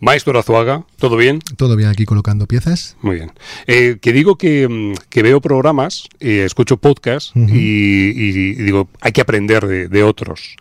[0.00, 1.40] Maestro Azuaga, ¿todo bien?
[1.56, 2.96] Todo bien aquí colocando piezas.
[3.02, 3.32] Muy bien.
[3.66, 9.12] Eh, que digo que, mm, que veo programas, eh, escucho podcasts y, y digo, hay
[9.12, 10.56] que aprender de, de otros.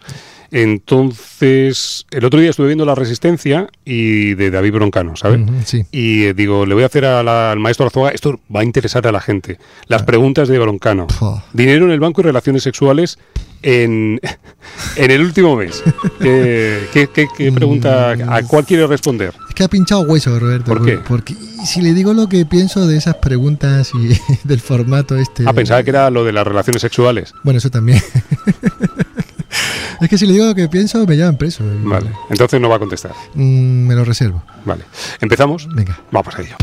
[0.51, 5.41] Entonces, el otro día estuve viendo La Resistencia y de David Broncano, ¿sabes?
[5.65, 5.83] Sí.
[5.91, 8.63] Y eh, digo, le voy a hacer a la- al maestro Arzuaga, esto va a
[8.63, 9.57] interesar a la gente.
[9.87, 11.05] Las preguntas de Broncano.
[11.53, 13.19] Dinero en el banco y relaciones sexuales
[13.61, 14.19] en,
[14.95, 15.83] en el último mes.
[16.19, 19.33] ¿Qué, qué- qué- qué pregunta, a cuál quiere responder?
[19.49, 20.65] Es que ha pinchado hueso, Roberto.
[20.73, 20.97] ¿Por qué?
[20.97, 21.35] Porque
[21.65, 24.09] si le digo lo que pienso de esas preguntas y
[24.47, 25.43] del formato este.
[25.47, 27.33] Ah, pensaba que era lo de las relaciones sexuales.
[27.43, 28.01] Bueno, eso también.
[30.01, 31.63] es que si le digo lo que pienso, me llevan preso.
[31.63, 33.11] y- Vale, entonces no va a contestar.
[33.33, 34.43] Mm, me lo reservo.
[34.65, 34.83] Vale,
[35.19, 35.67] ¿empezamos?
[35.73, 35.99] Venga.
[36.11, 36.55] Vamos a ello.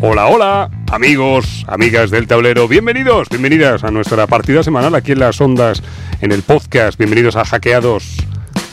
[0.00, 5.40] Hola, hola, amigos, amigas del tablero, bienvenidos, bienvenidas a nuestra partida semanal aquí en las
[5.40, 5.82] ondas,
[6.20, 8.16] en el podcast, bienvenidos a Hackeados,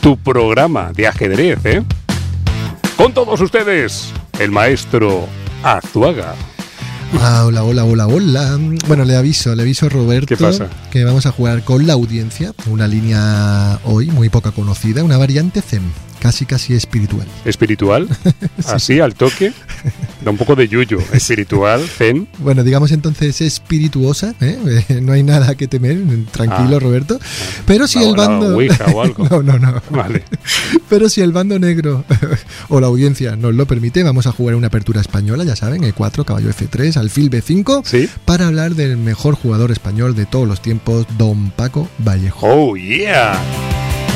[0.00, 1.82] tu programa de ajedrez, ¿eh?
[2.96, 5.26] Con todos ustedes, el maestro
[5.64, 6.36] Azuaga.
[7.20, 8.56] Ah, hola, hola, hola, hola.
[8.86, 10.68] Bueno, le aviso, le aviso a Roberto ¿Qué pasa?
[10.92, 15.60] que vamos a jugar con la audiencia, una línea hoy muy poca conocida, una variante
[15.60, 15.82] Zen,
[16.20, 17.26] casi casi espiritual.
[17.44, 18.08] Espiritual,
[18.66, 19.52] así al toque,
[20.24, 24.58] da un poco de yuyu, espiritual, zen, Bueno, digamos entonces espirituosa, ¿eh?
[25.02, 25.98] No hay nada que temer,
[26.32, 26.80] tranquilo Ah.
[26.80, 27.18] Roberto.
[27.66, 28.54] Pero si el bando...
[28.56, 29.26] ouija o algo.
[29.28, 29.82] no, no, no.
[29.90, 30.22] vale.
[30.88, 32.04] Pero si el bando negro
[32.68, 36.24] o la audiencia nos lo permite, vamos a jugar una apertura española, ya saben, E4,
[36.24, 38.08] caballo F3, alfil B5, ¿Sí?
[38.24, 42.38] para hablar del mejor jugador español de todos los tiempos, Don Paco Vallejo.
[42.48, 43.40] Oh, yeah.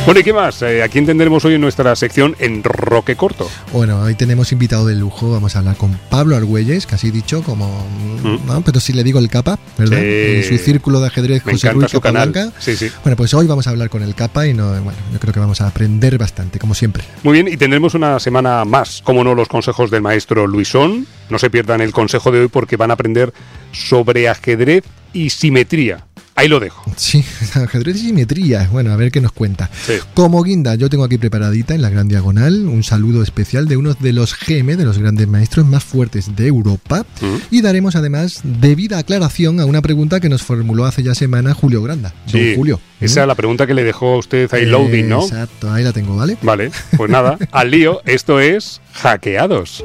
[0.06, 0.62] Bueno, ¿y qué más?
[0.62, 3.48] Eh, ¿A quién tendremos hoy en nuestra sección en Roque Corto?
[3.72, 7.86] Bueno, hoy tenemos invitado de lujo, vamos a hablar con Pablo Argüelles, casi dicho, como...
[8.22, 8.46] Mm.
[8.46, 8.62] ¿no?
[8.62, 9.98] Pero si le digo el capa, ¿verdad?
[9.98, 10.06] Sí.
[10.06, 11.92] En su círculo de ajedrez Me José Ruiz.
[11.92, 12.50] Capablanca.
[12.58, 12.90] Sí, sí.
[13.04, 15.40] Bueno, pues hoy vamos a hablar con el capa y no, bueno, yo creo que
[15.40, 17.04] vamos a aprender bastante, como siempre.
[17.22, 21.06] Muy bien, y tendremos una semana más, como no, los consejos del maestro Luisón.
[21.28, 23.32] No se pierdan el consejo de hoy porque van a aprender
[23.70, 26.06] sobre ajedrez y simetría.
[26.40, 26.90] Ahí lo dejo.
[26.96, 27.22] Sí,
[27.54, 28.66] ajedrez y simetría.
[28.72, 29.68] Bueno, a ver qué nos cuenta.
[29.86, 29.92] Sí.
[30.14, 33.92] Como guinda, yo tengo aquí preparadita en la gran diagonal un saludo especial de uno
[33.92, 37.04] de los GM, de los grandes maestros más fuertes de Europa.
[37.20, 37.36] Mm.
[37.50, 41.82] Y daremos además debida aclaración a una pregunta que nos formuló hace ya semana Julio
[41.82, 42.14] Granda.
[42.32, 42.80] Don Sí, Julio.
[43.02, 45.22] Esa es la pregunta que le dejó a usted ahí loading, ¿no?
[45.22, 46.38] Exacto, ahí la tengo, ¿vale?
[46.40, 49.84] Vale, pues nada, al lío, esto es hackeados.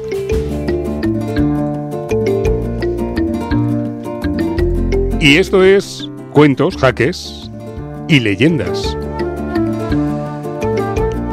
[5.20, 7.50] Y esto es cuentos, jaques
[8.08, 8.94] y leyendas.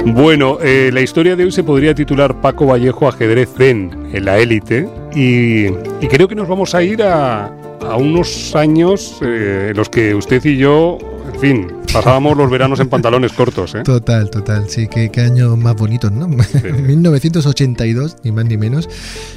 [0.05, 4.37] Bueno, eh, la historia de hoy se podría titular Paco Vallejo ajedrez zen en la
[4.37, 7.47] élite y, y creo que nos vamos a ir a,
[7.81, 10.97] a unos años eh, en los que usted y yo,
[11.31, 13.75] en fin, pasábamos los veranos en pantalones cortos.
[13.75, 13.84] ¿eh?
[13.84, 16.28] Total, total, sí, qué, qué años más bonitos, ¿no?
[16.28, 18.89] 1982, ni más ni menos.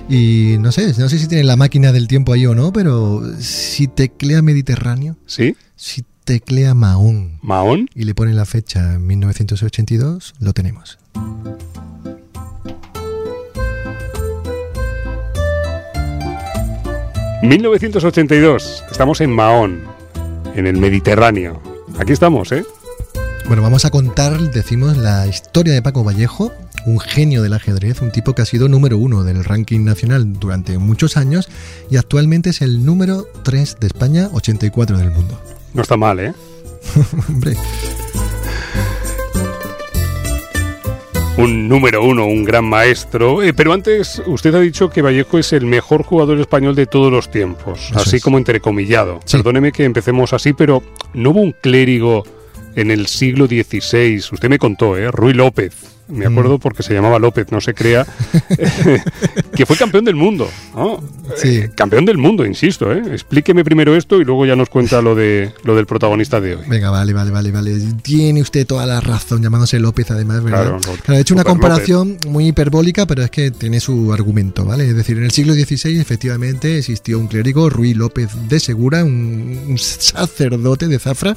[0.09, 3.23] Y no sé, no sé si tiene la máquina del tiempo ahí o no, pero
[3.39, 5.57] si teclea Mediterráneo, ¿Sí?
[5.77, 7.89] si teclea Mahón ¿Mahón?
[7.95, 10.99] y le pone la fecha 1982, lo tenemos.
[17.43, 18.91] ...1982...
[18.91, 19.83] Estamos en Mahón...
[20.57, 21.66] ...en el Mediterráneo...
[21.99, 22.65] ...aquí estamos, ¿eh?
[23.49, 26.53] Bueno, vamos a contar, decimos, la historia de Paco Vallejo,
[26.85, 30.79] un genio del ajedrez, un tipo que ha sido número uno del ranking nacional durante
[30.79, 31.49] muchos años
[31.89, 35.41] y actualmente es el número 3 de España, 84 del mundo.
[35.75, 36.35] No está mal, ¿eh?
[37.29, 37.57] Hombre,
[41.39, 43.43] Un número uno, un gran maestro.
[43.43, 47.13] Eh, pero antes, usted ha dicho que Vallejo es el mejor jugador español de todos
[47.13, 47.91] los tiempos.
[47.91, 48.23] Eso así es.
[48.23, 49.21] como entrecomillado.
[49.27, 49.37] Sí.
[49.37, 50.83] Perdóneme que empecemos así, pero
[51.13, 52.25] ¿no hubo un clérigo
[52.75, 54.17] en el siglo XVI?
[54.33, 55.11] Usted me contó, ¿eh?
[55.11, 55.96] Ruy López.
[56.09, 58.07] Me acuerdo porque se llamaba López, no se crea.
[59.57, 60.49] que fue campeón del mundo.
[60.75, 61.03] ¿no?
[61.37, 61.57] Sí.
[61.57, 62.93] Eh, campeón del mundo, insisto.
[62.93, 63.03] ¿eh?
[63.13, 66.65] Explíqueme primero esto y luego ya nos cuenta lo, de, lo del protagonista de hoy.
[66.69, 67.77] venga, vale, vale, vale, vale.
[68.03, 70.79] Tiene usted toda la razón, llamándose López además, ¿verdad?
[70.79, 74.89] Claro, Claro, he hecho una comparación muy hiperbólica, pero es que tiene su argumento, ¿vale?
[74.89, 79.65] Es decir, en el siglo XVI efectivamente existió un clérigo, Ruy López de Segura, un,
[79.69, 81.37] un sacerdote de Zafra,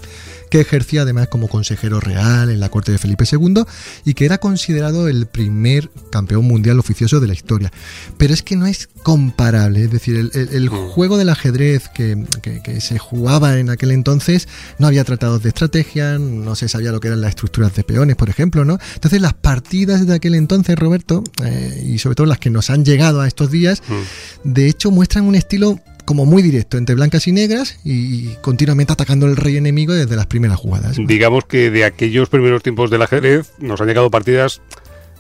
[0.50, 3.64] que ejercía además como consejero real en la corte de Felipe II
[4.06, 7.72] y que era considerado el primer campeón mundial oficioso de la historia.
[8.18, 10.90] Pero es que no es comparable, es decir, el, el- el Mm.
[10.90, 15.50] juego del ajedrez que, que- que se jugaba en aquel entonces no había tratados de
[15.50, 18.78] estrategia, no se sabía lo que eran las estructuras de peones, por ejemplo, ¿no?
[18.96, 22.84] Entonces las partidas de aquel entonces, Roberto, eh, y sobre todo las que nos han
[22.84, 24.52] llegado a estos días, Mm.
[24.54, 25.80] de hecho muestran un estilo
[26.10, 30.26] como muy directo, entre blancas y negras, y continuamente atacando al rey enemigo desde las
[30.26, 30.98] primeras jugadas.
[30.98, 34.60] Digamos que de aquellos primeros tiempos del ajedrez nos han llegado partidas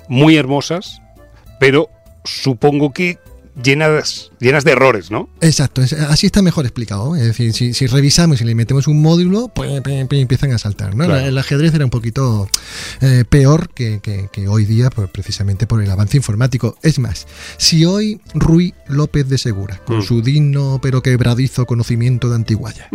[0.07, 1.00] muy hermosas,
[1.59, 1.89] pero
[2.24, 3.19] supongo que
[3.63, 5.29] llenas, llenas de errores, ¿no?
[5.41, 7.15] Exacto, así está mejor explicado.
[7.15, 10.95] Es decir, si, revisamos y le metemos un módulo, pues, empiezan a saltar.
[10.95, 11.15] ¿no?
[11.15, 12.50] El ajedrez era un poquito
[13.01, 16.77] eh, peor que, hoy día, pues, precisamente por el avance informático.
[16.81, 17.27] Es más,
[17.57, 20.03] si hoy Rui López de Segura, con mm.
[20.03, 22.89] su digno pero quebradizo conocimiento de Antiguaya,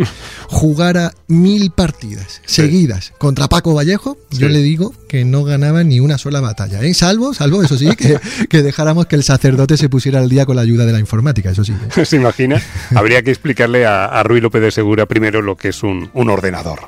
[0.48, 6.18] jugara mil partidas seguidas contra Paco Vallejo, yo le digo que no ganaba ni una
[6.18, 6.82] sola batalla.
[6.82, 6.94] ¿eh?
[6.94, 8.18] Salvo, salvo, eso sí, que,
[8.48, 11.50] que dejáramos que el sacerdote se pusiera al día con la ayuda de la informática,
[11.50, 11.74] eso sí.
[11.96, 12.04] ¿eh?
[12.04, 12.60] ¿Se imagina?
[12.94, 16.80] Habría que explicarle a, a López de Segura primero lo que es un, ordenador.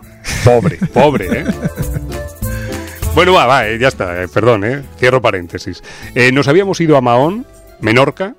[0.44, 1.44] Pobre, pobre, ¿eh?
[3.16, 5.82] Bueno, va, va, eh, ya está, eh, perdón, eh, cierro paréntesis.
[6.34, 7.46] nos habíamos ido a Mahón,
[7.80, 8.34] Menorca,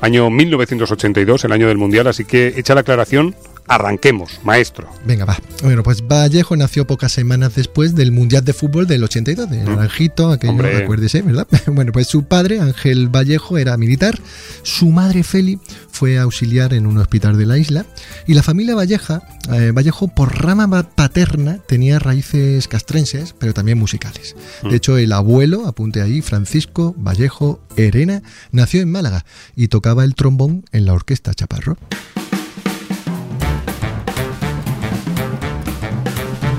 [0.00, 3.34] año 1982, el año del Mundial, así que hecha la aclaración,
[3.66, 4.88] Arranquemos, maestro.
[5.06, 5.38] Venga, va.
[5.62, 10.30] Bueno, pues Vallejo nació pocas semanas después del Mundial de Fútbol del 82, de Naranjito,
[10.30, 11.46] aquello, acuérdese, ¿verdad?
[11.66, 14.18] Bueno, pues su padre, Ángel Vallejo, era militar,
[14.62, 15.58] su madre, Feli,
[15.90, 17.86] fue auxiliar en un hospital de la isla,
[18.26, 24.36] y la familia Valleja, eh, Vallejo, por rama paterna, tenía raíces castrenses, pero también musicales.
[24.62, 24.74] De mm.
[24.74, 28.22] hecho, el abuelo, apunte ahí, Francisco Vallejo Herena,
[28.52, 29.24] nació en Málaga
[29.56, 31.78] y tocaba el trombón en la orquesta Chaparro.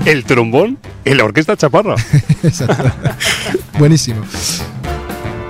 [0.06, 1.96] El trombón en la orquesta Chaparro.
[2.44, 2.92] Exacto.
[3.76, 4.22] Buenísimo.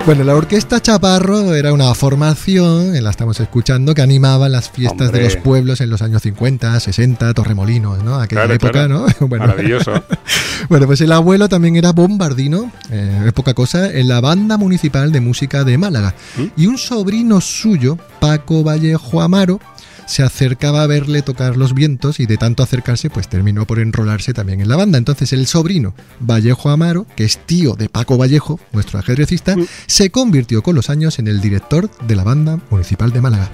[0.07, 5.21] Bueno, la Orquesta Chaparro era una formación, la estamos escuchando, que animaba las fiestas de
[5.21, 8.15] los pueblos en los años 50, 60, Torremolinos, ¿no?
[8.15, 9.05] Aquella época, ¿no?
[9.29, 9.91] Maravilloso.
[10.69, 15.19] bueno, pues el abuelo también era bombardino, eh, poca cosa, en la banda municipal de
[15.19, 16.15] música de Málaga.
[16.37, 16.45] ¿Mm?
[16.55, 19.59] Y un sobrino suyo, Paco Vallejo Amaro,
[20.07, 24.33] se acercaba a verle tocar los vientos y de tanto acercarse pues terminó por enrolarse
[24.33, 24.97] también en la banda.
[24.97, 29.67] Entonces el sobrino Vallejo Amaro, que es tío de Paco Vallejo, nuestro ajedrecista, mm.
[29.85, 33.51] se convirtió con los años en el director de la banda municipal de Málaga.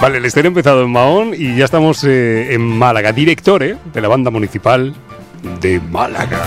[0.00, 3.76] Vale, el historia ha empezado en Mahón y ya estamos eh, en Málaga, director eh,
[3.94, 4.92] de la banda municipal
[5.60, 6.40] de Málaga.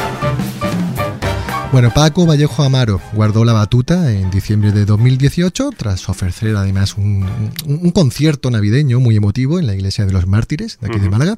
[1.71, 7.25] Bueno, Paco Vallejo Amaro guardó la batuta en diciembre de 2018 tras ofrecer además un,
[7.93, 11.35] concierto navideño muy emotivo en la iglesia de los mártires de aquí de Málaga.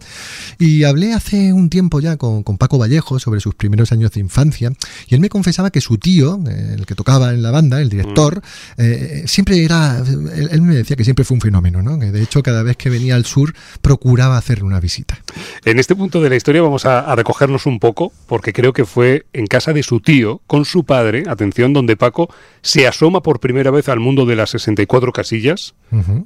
[0.59, 4.71] Y hablé hace un tiempo ya con, Paco Vallejo sobre sus primeros años de infancia
[5.07, 8.41] y él me confesaba que su tío, el que tocaba en la banda, el director,
[8.77, 11.97] eh, siempre era, él, me decía que siempre fue un fenómeno, ¿no?
[11.97, 15.17] que de hecho cada vez que venía al sur procuraba hacerle una visita.
[15.65, 19.25] En este punto de la historia vamos a recogernos un poco porque creo que fue
[19.33, 20.16] en casa de su tío
[20.47, 22.29] con su padre, atención, donde Paco
[22.61, 25.75] se asoma por primera vez al mundo de las 64 casillas.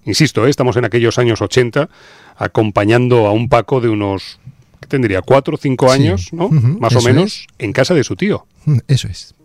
[0.05, 0.49] Insisto, ¿eh?
[0.49, 1.89] estamos en aquellos años 80,
[2.37, 4.39] acompañando a un Paco de unos,
[4.79, 5.21] ¿qué tendría?
[5.21, 6.49] Cuatro o cinco años, ¿no?
[6.49, 8.45] Más o menos, en casa de su tío.
[8.87, 9.35] Eso es.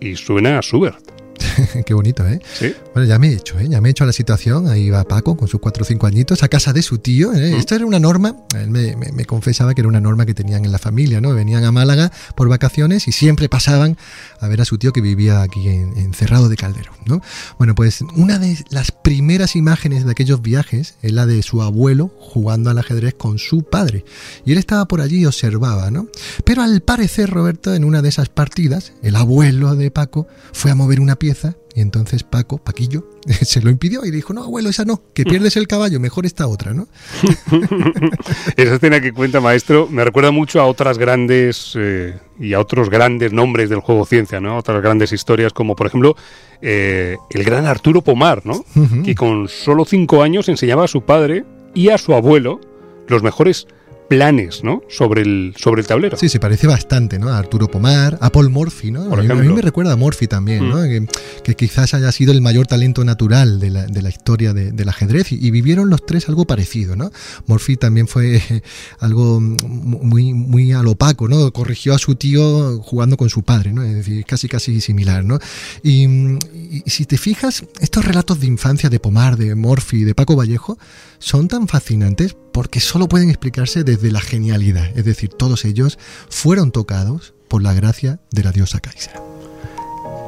[0.00, 1.13] Y suena a Schubert.
[1.86, 2.40] Qué bonito, ¿eh?
[2.58, 2.74] Sí.
[2.92, 3.68] Bueno, ya me he hecho, ¿eh?
[3.68, 4.68] Ya me he hecho a la situación.
[4.68, 7.32] Ahí va Paco con sus cuatro o cinco añitos a casa de su tío.
[7.32, 7.56] ¿eh?
[7.56, 10.78] Esto era una norma, él me, confesaba que era una norma que tenían en la
[10.78, 11.34] familia, ¿no?
[11.34, 13.96] Venían a Málaga por vacaciones y siempre pasaban
[14.40, 17.22] a ver a su tío que vivía aquí encerrado de Caldero, ¿no?
[17.58, 22.12] Bueno, pues una de las primeras imágenes de aquellos viajes es la de su abuelo
[22.18, 24.04] jugando al ajedrez con su padre.
[24.44, 26.08] Y él estaba por allí y observaba, ¿no?
[26.44, 30.74] Pero al parecer, Roberto, en una de esas partidas, el abuelo de Paco fue a
[30.74, 31.43] mover una pieza
[31.74, 33.04] y entonces Paco, Paquillo,
[33.42, 36.46] se lo impidió y dijo, no, abuelo, esa no, que pierdes el caballo, mejor esta
[36.46, 36.86] otra, ¿no?
[38.56, 42.90] esa escena que cuenta, maestro, me recuerda mucho a otras grandes eh, y a otros
[42.90, 44.56] grandes nombres del juego ciencia, ¿no?
[44.56, 46.16] Otras grandes historias, como por ejemplo
[46.62, 48.64] eh, el gran Arturo Pomar, ¿no?
[49.04, 52.60] Que con solo cinco años enseñaba a su padre y a su abuelo
[53.08, 53.66] los mejores
[54.08, 54.82] planes, ¿no?
[54.88, 56.16] Sobre el, sobre el tablero.
[56.16, 57.28] Sí, se parece bastante, ¿no?
[57.28, 59.12] A Arturo Pomar, a Paul Morphy, ¿no?
[59.12, 60.78] a, mí, me recuerda a Morphy también, ¿no?
[60.78, 61.06] Mm.
[61.42, 65.32] Que, quizás haya sido el mayor talento natural de la, de la historia del ajedrez
[65.32, 67.12] y, vivieron los tres algo parecido, ¿no?
[67.46, 68.42] Morphy también fue
[68.98, 71.52] algo muy, muy al opaco, ¿no?
[71.52, 73.82] Corrigió a su tío jugando con su padre, ¿no?
[73.82, 75.38] Es decir, casi, casi similar, ¿no?
[75.82, 80.36] Y, y si te fijas, estos relatos de infancia de Pomar, de Morphy, de Paco
[80.36, 80.76] Vallejo,
[81.24, 86.70] son tan fascinantes porque solo pueden explicarse desde la genialidad, es decir, todos ellos fueron
[86.70, 89.33] tocados por la gracia de la diosa Kaiser.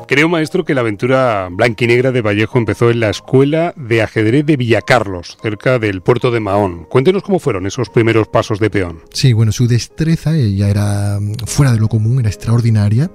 [0.08, 4.56] Creo, maestro, que la aventura blanquinegra de Vallejo empezó en la Escuela de Ajedrez de
[4.56, 6.86] Villacarlos, cerca del puerto de Mahón.
[6.88, 9.00] Cuéntenos cómo fueron esos primeros pasos de peón.
[9.12, 13.10] Sí, bueno, su destreza ya era mm, fuera de lo común, era extraordinaria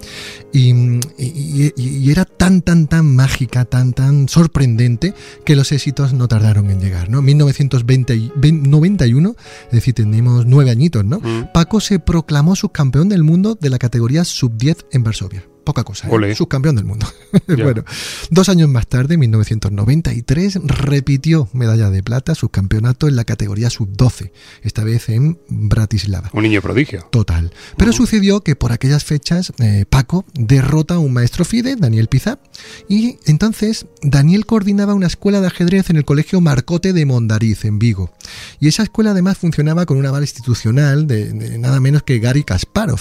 [0.51, 5.13] y, y, era tan, tan, tan mágica, tan, tan sorprendente
[5.45, 7.21] que los éxitos no tardaron en llegar, ¿no?
[7.21, 9.35] 1991,
[9.67, 11.19] es decir, tenemos nueve añitos, ¿no?
[11.19, 11.53] Mm.
[11.53, 16.35] Paco se proclamó subcampeón del mundo de la categoría sub-10 en Varsovia poca cosa, ¿eh?
[16.35, 17.07] subcampeón del mundo.
[17.47, 17.83] bueno,
[18.29, 24.31] dos años más tarde, en 1993, repitió medalla de plata, subcampeonato en la categoría sub-12,
[24.63, 26.29] esta vez en Bratislava.
[26.33, 27.07] Un niño prodigio.
[27.11, 27.53] Total.
[27.77, 32.39] Pero sucedió que por aquellas fechas eh, Paco derrota a un maestro FIDE, Daniel Pizá,
[32.87, 37.79] y entonces Daniel coordinaba una escuela de ajedrez en el colegio Marcote de Mondariz, en
[37.79, 38.11] Vigo.
[38.59, 42.99] Y esa escuela además funcionaba con una aval institucional de, nada menos que Gary Kasparov.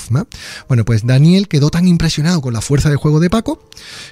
[0.69, 3.63] Bueno, pues Daniel quedó tan impresionado con la fuerza de juego de Paco,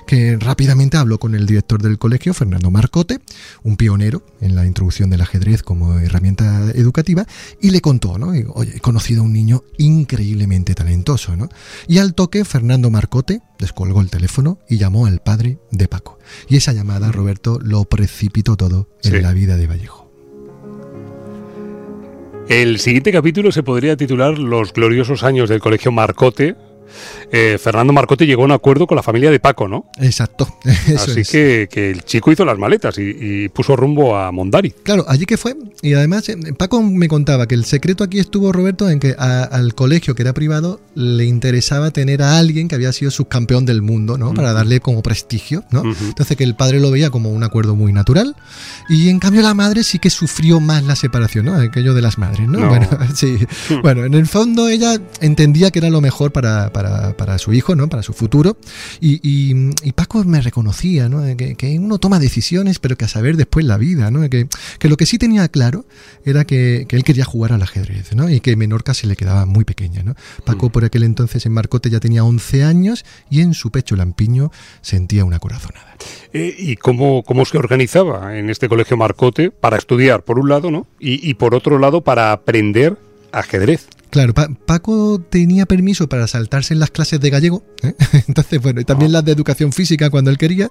[0.07, 3.21] que rápidamente habló con el director del colegio, Fernando Marcote,
[3.63, 7.27] un pionero en la introducción del ajedrez como herramienta educativa,
[7.61, 8.29] y le contó, ¿no?
[8.55, 11.49] Oye, he conocido a un niño increíblemente talentoso, ¿no?
[11.87, 16.19] Y al toque, Fernando Marcote descolgó el teléfono y llamó al padre de Paco.
[16.49, 20.09] Y esa llamada, Roberto, lo precipitó todo en la vida de Vallejo.
[22.49, 26.57] El siguiente capítulo se podría titular Los gloriosos años del Colegio Marcote,
[27.31, 29.87] eh, Fernando Marcote llegó a un acuerdo con la familia de Paco, ¿no?
[30.01, 30.49] Exacto.
[30.97, 34.71] Así que, el chico hizo las maletas y, puso rumbo a Mondari.
[34.71, 35.57] Claro, allí que fue.
[35.83, 39.75] Y además, eh, Paco me contaba que el secreto aquí estuvo, Roberto, en que al
[39.75, 44.19] colegio que era privado le interesaba tener a alguien que había sido subcampeón del mundo,
[44.19, 44.35] ¿no?
[44.35, 45.83] Para darle como prestigio, ¿no?
[45.83, 48.37] Entonces que el padre lo veía como un acuerdo muy natural.
[48.89, 51.55] Y en cambio la madre sí que sufrió más la separación, ¿no?
[51.55, 52.69] Aquello de las madres, ¿no?
[52.69, 53.39] Bueno, sí.
[53.83, 56.71] bueno, en el fondo ella entendía que era lo mejor para para,
[57.39, 57.89] su hijo, ¿no?
[57.89, 58.57] Para su futuro.
[59.01, 61.23] Y, Paco me reconocía, ¿no?
[61.37, 64.29] Que, uno toma decisiones, pero que a saber después la vida, ¿no?
[64.29, 64.49] Que,
[64.89, 65.85] lo que sí tenía claro
[66.25, 68.29] era que, él quería jugar al ajedrez, ¿no?
[68.31, 70.15] Y que Menorca se le quedaba muy pequeña, ¿no?
[70.45, 70.71] Paco mm.
[70.71, 75.25] por aquel entonces en Marcote ya tenía 11 años y en su pecho lampiño sentía
[75.25, 75.97] una corazonada.
[76.33, 80.71] Eh, ¿Y cómo, cómo se organizaba en este colegio Marcote para estudiar, por un lado,
[80.71, 80.87] ¿no?
[81.01, 82.97] y por otro lado, para aprender
[83.33, 83.89] ajedrez?
[84.11, 87.95] Claro, Paco tenía permiso para saltarse en las clases de gallego, ¿eh?
[88.27, 90.71] entonces, bueno, y también las de educación física cuando él quería,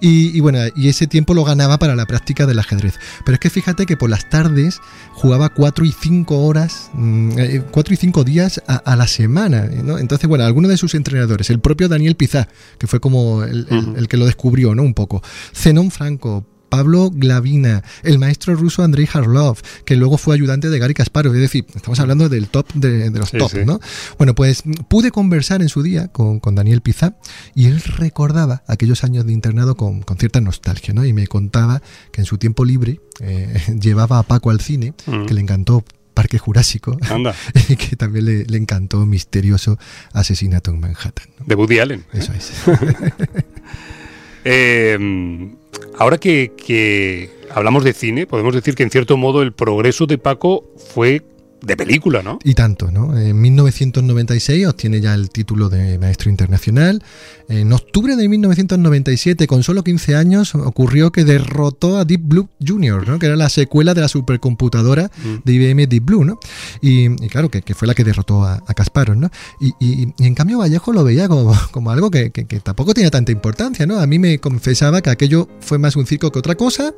[0.00, 2.94] y, bueno, y ese tiempo lo ganaba para la práctica del ajedrez.
[3.24, 4.80] Pero es que fíjate que por las tardes
[5.12, 9.98] jugaba cuatro y cinco horas, mm, eh, cuatro y cinco días a, la semana, ¿no?
[9.98, 12.48] Entonces, bueno, algunos de sus entrenadores, el propio Daniel Pizá,
[12.78, 14.82] que fue como el, el que lo descubrió, ¿no?
[14.82, 15.22] Un poco,
[15.54, 20.94] Zenón Franco, Pablo Glavina, el maestro ruso Andrei Harlov, que luego fue ayudante de Gary
[20.94, 23.78] Kasparov, es decir, estamos hablando del top de, los top, ¿no?
[24.16, 27.18] Bueno, pues pude conversar en su día con, Daniel Pizá
[27.54, 31.04] y él recordaba aquellos años de internado con, cierta nostalgia, ¿no?
[31.04, 35.26] Y me contaba que en su tiempo libre eh, llevaba a Paco al cine, mm.
[35.26, 36.96] que le encantó Parque Jurásico
[37.68, 39.78] y que también le, encantó Misterioso
[40.14, 41.26] Asesinato en Manhattan.
[41.44, 42.06] De Woody Allen.
[42.14, 42.50] Eso es.
[44.46, 45.58] eh,
[45.98, 50.64] Ahora que, hablamos de cine, podemos decir que en cierto modo el progreso de Paco
[50.76, 51.22] fue
[51.62, 52.38] de película, ¿no?
[52.42, 53.16] Y tanto, ¿no?
[53.16, 57.02] En 1996 obtiene ya el título de maestro internacional.
[57.48, 63.06] En octubre de 1997, con solo 15 años, ocurrió que derrotó a Deep Blue Junior,
[63.06, 63.18] ¿no?
[63.18, 65.36] Que era la secuela de la supercomputadora mm.
[65.44, 66.40] de IBM Deep Blue, ¿no?
[66.80, 69.30] Y, claro, que, fue la que derrotó a, Kasparov, ¿no?
[69.60, 72.30] Y, en cambio Vallejo lo veía como, como algo que,
[72.62, 74.00] tampoco tenía tanta importancia, ¿no?
[74.00, 76.94] A mí me confesaba que aquello fue más un circo que otra cosa,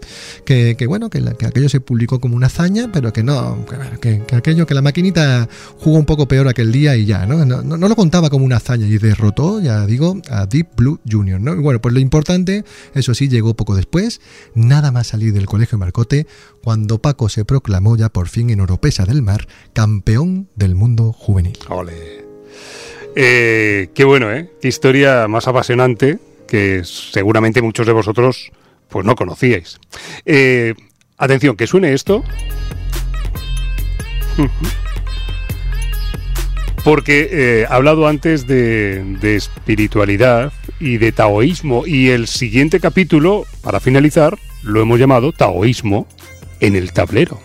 [0.47, 3.67] que, bueno, que, aquello se publicó como una hazaña, pero que no,
[4.01, 7.45] que, aquello que la maquinita jugó un poco peor aquel día y ya, ¿no?
[7.45, 11.57] No, lo contaba como una hazaña y derrotó, ya digo, a Deep Blue Junior, ¿no?
[11.61, 14.21] Bueno, pues lo importante, eso sí, llegó poco después,
[14.55, 16.27] nada más salir del colegio Marcote,
[16.63, 21.59] cuando Paco se proclamó ya por fin en Oropesa del Mar campeón del mundo juvenil.
[21.69, 22.25] Ole.
[23.17, 24.51] Eh, qué bueno, ¿eh?
[24.63, 28.53] Historia más apasionante que seguramente muchos de vosotros
[28.89, 29.81] pues no conocíais.
[30.25, 30.75] Eh,
[31.17, 32.23] atención, que suene esto.
[36.85, 43.81] Porque he eh, hablado antes de, espiritualidad y de taoísmo y el siguiente capítulo, para
[43.81, 46.07] finalizar, lo hemos llamado taoísmo
[46.61, 47.41] en el tablero.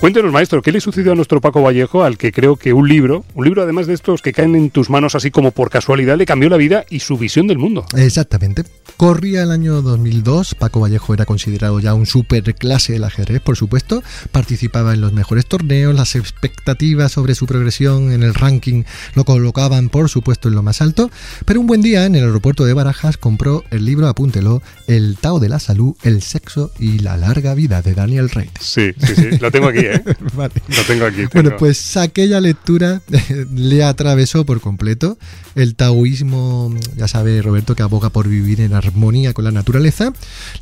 [0.00, 3.22] Cuéntenos, maestro, ¿qué le sucedió a nuestro Paco Vallejo, al que creo que un libro,
[3.34, 6.24] un libro además de estos que caen en tus manos así como por casualidad, le
[6.24, 7.84] cambió la vida y su visión del mundo?
[7.94, 8.64] Exactamente.
[8.96, 14.02] Corría el año 2002, Paco Vallejo era considerado ya un superclase del ajedrez, por supuesto,
[14.32, 19.90] participaba en los mejores torneos, las expectativas sobre su progresión en el ranking lo colocaban,
[19.90, 21.10] por supuesto, en lo más alto,
[21.44, 25.40] pero un buen día en el aeropuerto de Barajas compró el libro, apúntelo, El Tao
[25.40, 28.48] de la Salud, el Sexo y la Larga Vida de Daniel Reid.
[28.60, 30.02] Sí, sí, sí, lo tengo aquí, ¿eh?
[30.34, 30.54] vale.
[30.68, 31.24] Lo tengo aquí.
[31.32, 33.02] Bueno, pues aquella lectura
[33.54, 35.18] le atravesó por completo.
[35.54, 40.12] El taoísmo, ya sabe Roberto, que aboga por vivir en armonía con la naturaleza.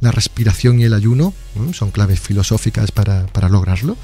[0.00, 1.34] La respiración y el ayuno
[1.72, 3.96] son claves filosóficas para, para lograrlo.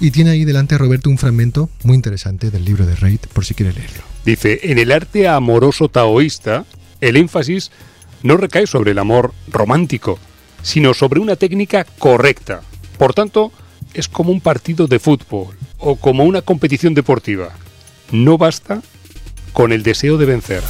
[0.00, 3.54] Y tiene ahí delante Roberto un fragmento muy interesante del libro de Reid, por si
[3.54, 4.02] quiere leerlo.
[4.24, 6.64] Dice, en el arte amoroso taoísta,
[7.00, 7.70] el énfasis
[8.22, 10.18] no recae sobre el amor romántico,
[10.62, 12.60] sino sobre una técnica correcta.
[12.98, 13.52] Por tanto,
[13.94, 17.50] es como un partido de fútbol o como una competición deportiva.
[18.12, 18.82] No basta
[19.52, 20.62] con el deseo de vencer.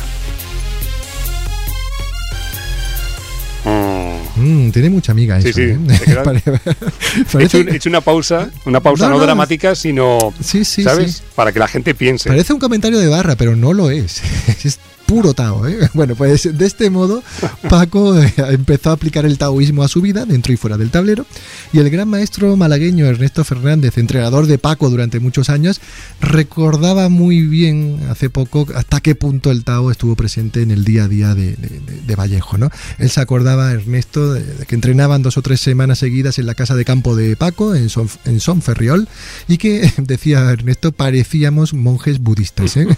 [4.40, 5.48] Mm, tiene mucha amiga eso.
[5.48, 5.60] Sí, sí.
[5.62, 5.78] ¿eh?
[7.38, 10.82] he, hecho, he, hecho, una pausa, una pausa no, no, no dramática, sino, sí, sí,
[10.82, 11.16] ¿sabes?
[11.16, 11.22] Sí.
[11.34, 12.28] Para que la gente piense.
[12.28, 14.22] Parece un comentario de barra, pero no lo es.
[14.64, 14.78] es
[15.10, 15.66] puro Tao.
[15.66, 15.76] ¿eh?
[15.94, 17.22] Bueno, pues de este modo
[17.68, 21.26] Paco eh, empezó a aplicar el taoísmo a su vida, dentro y fuera del tablero,
[21.72, 25.80] y el gran maestro malagueño Ernesto Fernández, entrenador de Paco durante muchos años,
[26.20, 31.04] recordaba muy bien hace poco hasta qué punto el Tao estuvo presente en el día
[31.04, 32.56] a día de, de, Vallejo.
[32.56, 32.70] ¿no?
[32.98, 36.76] Él se acordaba, Ernesto, de, que entrenaban dos o tres semanas seguidas en la casa
[36.76, 39.08] de campo de Paco, en Son, en Son Ferriol,
[39.48, 42.76] y que, decía Ernesto, parecíamos monjes budistas.
[42.76, 42.86] ¿eh?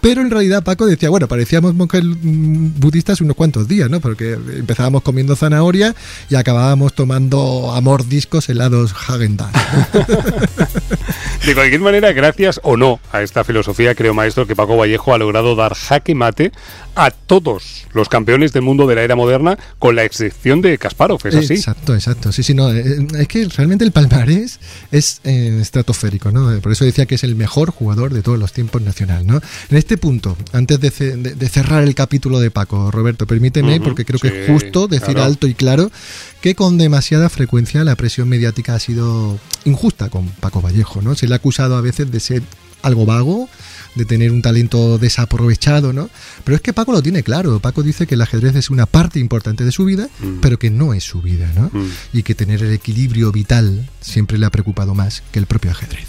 [0.00, 4.00] Pero en realidad Paco decía, bueno, parecíamos monjes budistas unos cuantos días, ¿no?
[4.00, 5.94] Porque empezábamos comiendo zanahoria
[6.28, 9.52] y acabábamos tomando amor discos helados Hagendaz.
[11.46, 15.18] De cualquier manera, gracias o no a esta filosofía, creo, maestro, que Paco Vallejo ha
[15.18, 16.52] logrado dar jaque mate
[16.98, 21.20] a todos los campeones del mundo de la era moderna, con la excepción de Kasparov,
[21.24, 21.54] ¿es así?
[21.54, 22.32] Exacto, exacto.
[22.32, 22.70] Sí, sí, no.
[22.70, 24.58] Es que realmente el palmarés
[24.90, 26.60] es eh, estratosférico, ¿no?
[26.60, 29.40] Por eso decía que es el mejor jugador de todos los tiempos nacional, ¿no?
[29.70, 33.80] En este punto, antes de, de, de cerrar el capítulo de Paco, Roberto, permíteme, uh
[33.80, 35.22] -huh, porque creo sí, que es justo decir claro.
[35.22, 35.92] alto y claro
[36.40, 41.14] que con demasiada frecuencia la presión mediática ha sido injusta con Paco Vallejo, ¿no?
[41.14, 42.42] Se le ha acusado a veces de ser
[42.82, 43.48] algo vago,
[43.94, 46.08] de tener un talento desaprovechado, ¿no?
[46.44, 47.58] Pero es que Paco lo tiene claro.
[47.60, 50.40] Paco dice que el ajedrez es una parte importante de su vida, mm.
[50.40, 51.70] pero que no es su vida, ¿no?
[51.72, 51.90] Mm.
[52.12, 56.06] Y que tener el equilibrio vital siempre le ha preocupado más que el propio ajedrez.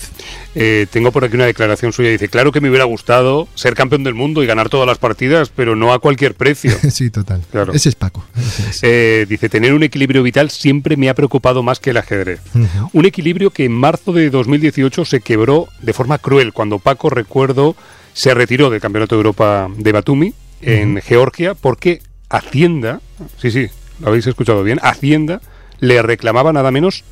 [0.56, 2.10] Eh, tengo por aquí una declaración suya.
[2.10, 5.50] Dice, claro que me hubiera gustado ser campeón del mundo y ganar todas las partidas,
[5.56, 6.72] pero no a cualquier precio.
[6.92, 7.42] sí, total.
[7.52, 7.74] Claro.
[7.74, 8.26] Ese es Paco.
[8.38, 8.80] Ese es.
[8.84, 12.42] Eh, dice, tener un equilibrio vital siempre me ha preocupado más que el ajedrez.
[12.54, 12.90] Uh -huh.
[12.94, 17.76] Un equilibrio que en marzo de 2018 se quebró de forma cruel cuando Paco, recuerdo,
[18.14, 21.04] se retiró del Campeonato de Europa de Batumi en uh -huh.
[21.04, 23.02] Georgia porque Hacienda,
[23.42, 23.68] sí, sí,
[24.00, 25.42] lo habéis escuchado bien, Hacienda
[25.80, 27.04] le reclamaba nada menos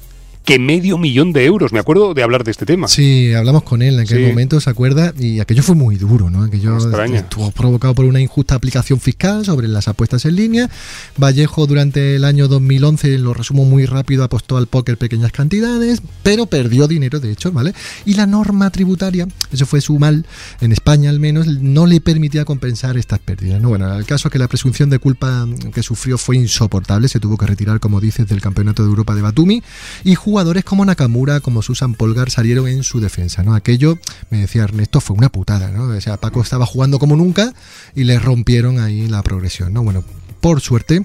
[0.47, 1.73] que medio millón de euros.
[1.73, 2.87] Me acuerdo de hablar de este tema.
[2.87, 4.29] Sí, hablamos con él en aquel sí.
[4.29, 5.13] momento, ¿se acuerda?
[5.19, 6.43] Y aquello fue muy duro, ¿no?
[6.43, 7.19] Aquello Extraña.
[7.19, 10.69] estuvo provocado por una injusta aplicación fiscal sobre las apuestas en línea.
[11.17, 16.45] Vallejo durante el año 2011, lo resumo muy rápido, apostó al póker pequeñas cantidades, pero
[16.45, 17.73] perdió dinero, de hecho, ¿vale?
[18.05, 20.25] Y la norma tributaria, eso fue su mal,
[20.61, 23.67] en España al menos, no le permitía compensar estas pérdidas, ¿no?
[23.67, 27.35] Bueno, el caso es que la presunción de culpa que sufrió fue insoportable, se tuvo
[27.35, 29.61] que retirar, como dices, del Campeonato de Europa de Batumi
[30.05, 33.55] y jugó jugadores como Nakamura, como Susan Polgar salieron en su defensa, ¿no?
[33.55, 33.97] Aquello,
[34.29, 35.85] me decía Ernesto, fue una putada, ¿no?
[35.85, 37.55] O sea, Paco estaba jugando como nunca
[37.95, 39.81] y le rompieron ahí la progresión, ¿no?
[39.81, 40.03] Bueno,
[40.39, 41.03] por suerte,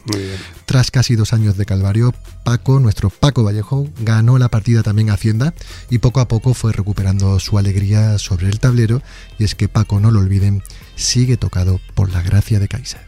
[0.66, 2.14] tras casi dos años de calvario,
[2.44, 5.54] Paco, nuestro Paco Vallejo, ganó la partida también a Hacienda
[5.88, 9.00] y poco a poco fue recuperando su alegría sobre el tablero.
[9.38, 10.62] Y es que Paco, no lo olviden,
[10.94, 13.00] sigue tocado por la gracia de Kaiser.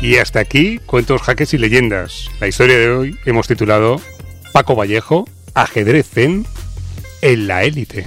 [0.00, 2.30] Y hasta aquí, cuentos, jaques y leyendas.
[2.38, 4.00] La historia de hoy hemos titulado
[4.52, 6.46] Paco Vallejo, ajedrez zen
[7.22, 8.06] en la élite.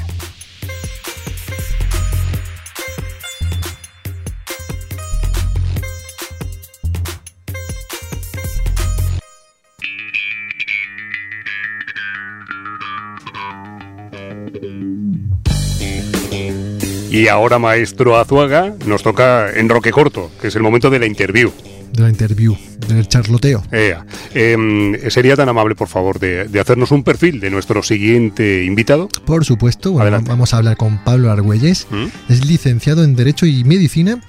[17.10, 21.08] Y ahora, maestro Azuaga, nos toca en Roque Corto, que es el momento de la
[21.08, 21.52] interview
[21.93, 22.56] de la interview,
[22.88, 23.63] del charloteo.
[23.71, 23.95] Eh,
[24.34, 29.10] eh, ¿Sería tan amable, por favor, de, de, hacernos un perfil de nuestro siguiente invitado?
[29.25, 31.88] Por supuesto, bueno, vamos a hablar con Pablo Argüelles.
[31.89, 32.32] ¿Mm?
[32.32, 34.21] Es licenciado en Derecho y Medicina.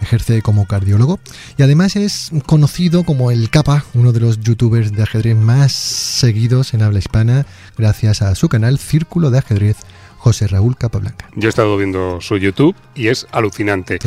[0.00, 1.18] ejerce como cardiólogo
[1.56, 6.72] y además es conocido como el Capa, uno de los youtubers de ajedrez más seguidos
[6.72, 9.76] en habla hispana, gracias a su canal Círculo de Ajedrez.
[10.18, 11.30] José Raúl Capablanca.
[11.36, 13.98] Yo he estado viendo su YouTube y es alucinante.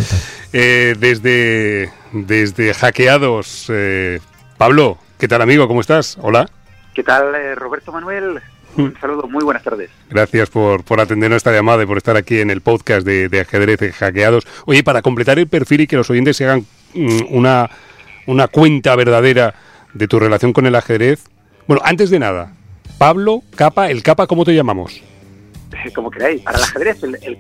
[0.54, 4.19] Eh, desde, desde Hackeados, eh,
[4.58, 5.67] Pablo, ¿qué tal amigo?
[5.67, 6.17] ¿Cómo estás?
[6.21, 6.50] Hola.
[6.93, 8.41] ¿Qué tal, eh, Roberto Manuel?
[8.76, 8.93] Un mm.
[9.00, 9.89] saludo, muy buenas tardes.
[10.10, 13.39] Gracias por, por atender esta llamada y por estar aquí en el podcast de, de
[13.39, 14.45] ajedrez hackeados.
[14.65, 17.69] Oye, para completar el perfil y que los oyentes se hagan mm, una,
[18.28, 19.56] una cuenta verdadera
[19.93, 21.24] de tu relación con el ajedrez.
[21.67, 22.54] Bueno, antes de nada,
[22.97, 25.02] Pablo, Capa, el Capa, ¿cómo te llamamos?
[25.95, 27.38] Como queráis, para el ajedrez el, el.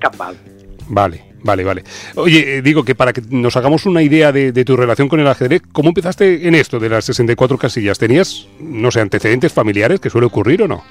[0.87, 1.83] Vale, vale, vale.
[2.15, 5.19] Oye, eh, digo que para que nos hagamos una idea de, de, tu relación con
[5.19, 7.97] el ajedrez, ¿cómo empezaste en esto de las 64 casillas?
[7.97, 10.83] ¿Tenías, no sé, antecedentes familiares que suele ocurrir o no?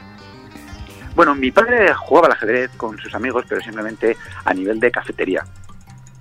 [1.15, 5.45] Bueno, mi padre jugaba al ajedrez con sus amigos, pero simplemente a nivel de cafetería.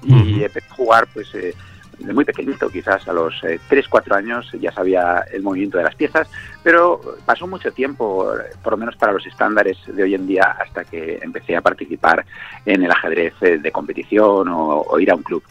[0.03, 1.53] Y empecé a jugar, pues, eh,
[1.99, 5.83] de muy pequeñito, quizás a los eh, 3, 4 años ya sabía el movimiento de
[5.83, 6.29] las piezas,
[6.63, 8.31] pero pasó mucho tiempo,
[8.63, 12.25] por lo menos para los estándares de hoy en día, hasta que empecé a participar
[12.65, 15.43] en el ajedrez eh, de competición o, o ir a un club.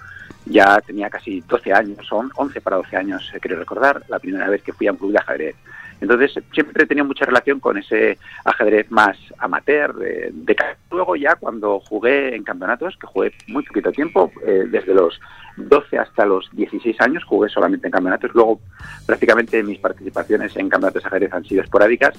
[0.47, 4.49] Ya tenía casi 12 años, son 11 para 12 años, eh, quiero recordar, la primera
[4.49, 5.57] vez que fui a un club de ajedrez.
[6.01, 9.95] Entonces siempre he tenido mucha relación con ese ajedrez más amateur.
[9.95, 10.57] De, de,
[10.91, 15.21] luego ya cuando jugué en campeonatos, que jugué muy poquito tiempo, eh, desde los
[15.57, 18.31] 12 hasta los 16 años jugué solamente en campeonatos.
[18.35, 18.61] Luego
[19.07, 22.15] prácticamente mis participaciones en campeonatos de ajedrez han sido esporádicas.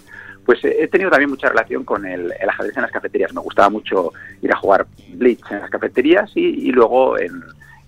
[0.46, 3.34] Pues eh, he tenido también mucha relación con el, el, ajedrez en las cafeterías.
[3.34, 4.12] Me gustaba mucho
[4.42, 7.42] ir a jugar blitz en las cafeterías y, y luego en,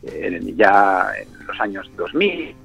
[0.04, 2.56] en, ya en los años 2000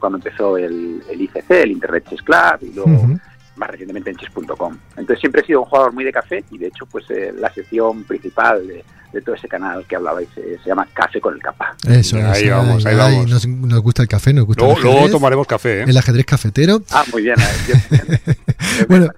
[0.00, 3.20] cuando empezó el, el, ICC, el Internet Chess Club, y luego uh -huh.
[3.56, 4.76] más recientemente en chess.com.
[4.90, 7.52] Entonces siempre he sido un jugador muy de café y de hecho pues eh, la
[7.52, 8.84] sección principal de,
[9.16, 11.76] de, todo ese canal que hablabais se, se llama Café con el Capa.
[11.88, 13.30] Eso, ahí vamos, ahí, ahí vamos.
[13.30, 15.80] Nos, nos, gusta el café, nos gusta luego, el ajedrez, luego tomaremos café.
[15.80, 15.84] ¿eh?
[15.86, 16.82] El ajedrez cafetero.
[16.90, 17.36] Ah, muy bien.
[17.38, 18.36] Eh,
[18.88, 19.08] bueno,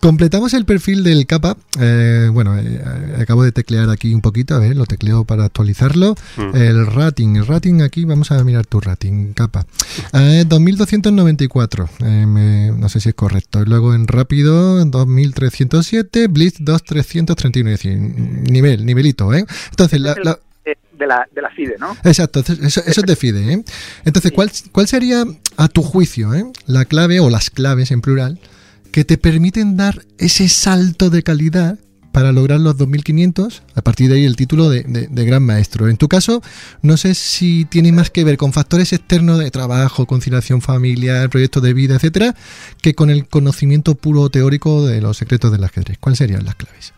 [0.00, 1.58] Completamos el perfil del capa.
[1.78, 2.82] Eh, bueno, eh,
[3.20, 6.14] acabo de teclear aquí un poquito, a ver, lo tecleo para actualizarlo.
[6.38, 6.56] Mm.
[6.56, 9.66] El rating, el rating aquí, vamos a mirar tu rating, capa.
[10.14, 13.62] Eh, 2294, me, no sé si es correcto.
[13.66, 19.44] Luego en rápido, 2307, Blitz 2331, es decir, nivel, ¿eh?
[19.70, 20.38] Entonces, la, la
[21.00, 21.96] de la, de la FIDE, ¿no?
[22.04, 23.52] Exacto, eso, eso es de FIDE.
[23.52, 23.64] ¿eh?
[24.04, 25.24] Entonces, ¿cuál, ¿cuál sería,
[25.56, 26.44] a tu juicio, ¿eh?
[26.66, 28.38] la clave o las claves en plural
[28.92, 31.78] que te permiten dar ese salto de calidad
[32.12, 35.88] para lograr los 2500, a partir de ahí el título de, de, de, gran maestro.
[35.88, 36.42] En tu caso,
[36.82, 41.62] no sé si tiene más que ver con factores externos de trabajo, conciliación familiar, proyectos
[41.62, 42.34] de vida, etcétera,
[42.82, 45.98] que con el conocimiento puro teórico de los secretos del ajedrez.
[45.98, 46.92] ¿Cuáles serían las claves?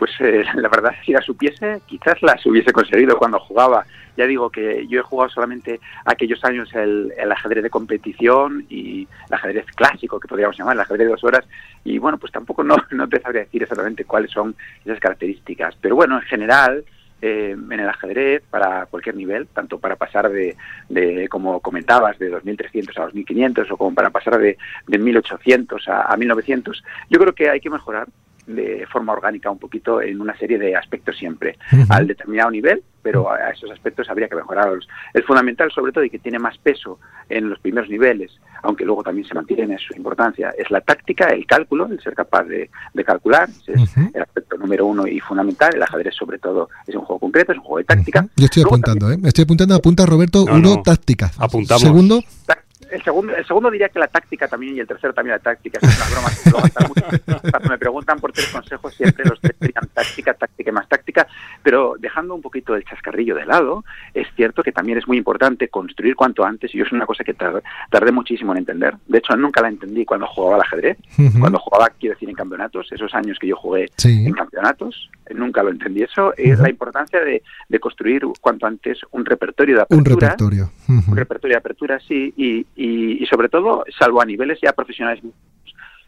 [0.00, 3.84] Pues eh, la verdad, si las supiese, quizás las hubiese conseguido cuando jugaba.
[4.16, 9.06] Ya digo que yo he jugado solamente aquellos años el, el, ajedrez de competición y
[9.28, 11.44] el ajedrez clásico, que podríamos llamar, el ajedrez de dos horas,
[11.84, 15.76] y bueno, pues tampoco no, no te sabría decir exactamente cuáles son esas características.
[15.82, 16.82] Pero bueno, en general,
[17.20, 20.56] eh, en el ajedrez para cualquier nivel, tanto para pasar de,
[20.88, 26.12] de como comentabas, de 2.300 a 2.500 o como para pasar de, de 1.800 a,
[26.12, 28.08] a 1.900, yo creo que hay que mejorar
[28.54, 31.86] de forma orgánica un poquito en una serie de aspectos siempre, uh -huh.
[31.88, 34.86] al determinado nivel, pero a esos aspectos habría que mejorarlos.
[35.14, 38.30] El fundamental, sobre todo, y que tiene más peso en los primeros niveles,
[38.62, 42.44] aunque luego también se mantiene su importancia, es la táctica, el cálculo, el ser capaz
[42.44, 44.10] de, de calcular, ese es uh -huh.
[44.14, 45.70] el aspecto número uno y fundamental.
[45.74, 48.20] El ajedrez, sobre todo, es un juego concreto, es un juego de táctica.
[48.20, 48.30] Uh -huh.
[48.36, 49.24] Yo estoy luego apuntando, también...
[49.24, 49.28] ¿eh?
[49.28, 50.82] Estoy apuntando, apunta Roberto, no, uno, no.
[50.82, 51.30] táctica.
[51.38, 51.82] Apuntamos.
[51.82, 52.22] Segundo.
[52.46, 55.42] Táctica el segundo, el segundo diría que la táctica también y el tercero también la
[55.42, 55.78] táctica.
[55.82, 57.50] Es una broma mucho.
[57.50, 61.26] Cuando me preguntan por tres consejos siempre los tres dirían táctica, táctica y más táctica,
[61.62, 65.68] pero dejando un poquito el chascarrillo de lado, es cierto que también es muy importante
[65.68, 68.94] construir cuanto antes y yo es una cosa que tardé, tardé muchísimo en entender.
[69.06, 71.40] De hecho, nunca la entendí cuando jugaba al ajedrez, uh -huh.
[71.40, 74.24] cuando jugaba, quiero decir, en campeonatos, esos años que yo jugué sí.
[74.26, 76.34] en campeonatos, nunca lo entendí eso.
[76.36, 76.62] Es uh -huh.
[76.62, 80.14] la importancia de, de, construir cuanto antes un repertorio de apertura.
[80.14, 80.70] Un repertorio.
[80.88, 81.08] Uh -huh.
[81.08, 85.22] Un repertorio de apertura, sí, y, y, y sobre todo, salvo a niveles ya profesionales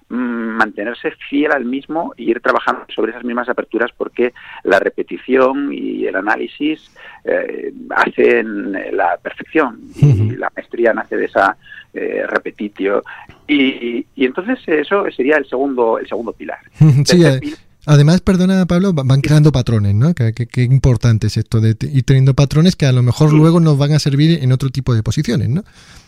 [0.08, 4.32] mm, mantenerse fiel al mismo y ir trabajando sobre esas mismas aperturas porque
[4.64, 6.90] la repetición y el análisis
[7.24, 11.58] eh, hacen la perfección y la maestría nace de esa
[11.92, 13.02] eh, repetitio
[13.46, 16.60] y, y, entonces eso sería el segundo el segundo pilar.
[17.04, 17.22] Sí,
[17.84, 20.14] Además, perdona Pablo, van creando patrones, ¿no?
[20.14, 23.92] Qué, importante es esto de ir teniendo patrones que a lo mejor luego nos van
[23.92, 25.62] a servir en otro tipo de posiciones, ¿no?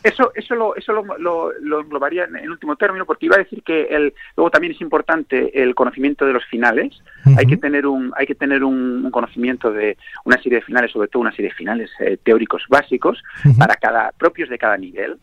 [0.04, 3.84] Eso, eso, lo, eso lo, lo, englobaría en, último término, porque iba a decir que
[3.84, 6.94] el, luego también es importante el conocimiento de los finales.
[7.36, 11.08] Hay que tener un, hay que tener un, conocimiento de una serie de finales, sobre
[11.08, 13.20] todo una serie de finales eh, teóricos básicos
[13.58, 15.18] para cada propios de cada nivel.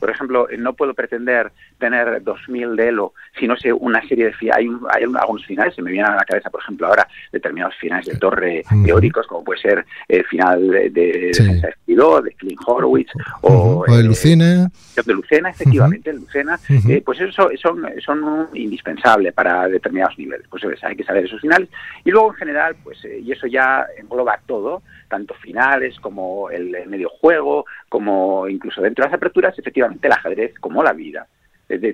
[0.00, 4.52] Por ejemplo, no puedo pretender tener 2000 de Elo si no sé una serie de
[4.52, 8.06] hay, hay algunos finales, se me vienen a la cabeza, por ejemplo, ahora determinados finales
[8.06, 11.60] de torre teóricos, como puede ser el final de, de, sí.
[11.60, 13.10] de Clint Horowitz
[13.42, 14.70] o, de Lucena.
[15.04, 20.46] de Lucena, efectivamente, Lucena, eh, pues eso son, son indispensables para determinados niveles.
[20.48, 21.68] Pues hay que saber esos finales.
[22.04, 26.70] Y luego, en general, pues eh, y eso ya engloba todo, tanto finales como el,
[26.86, 31.26] medio juego, como incluso dentro de las aperturas, efectivamente el ajedrez como la vida.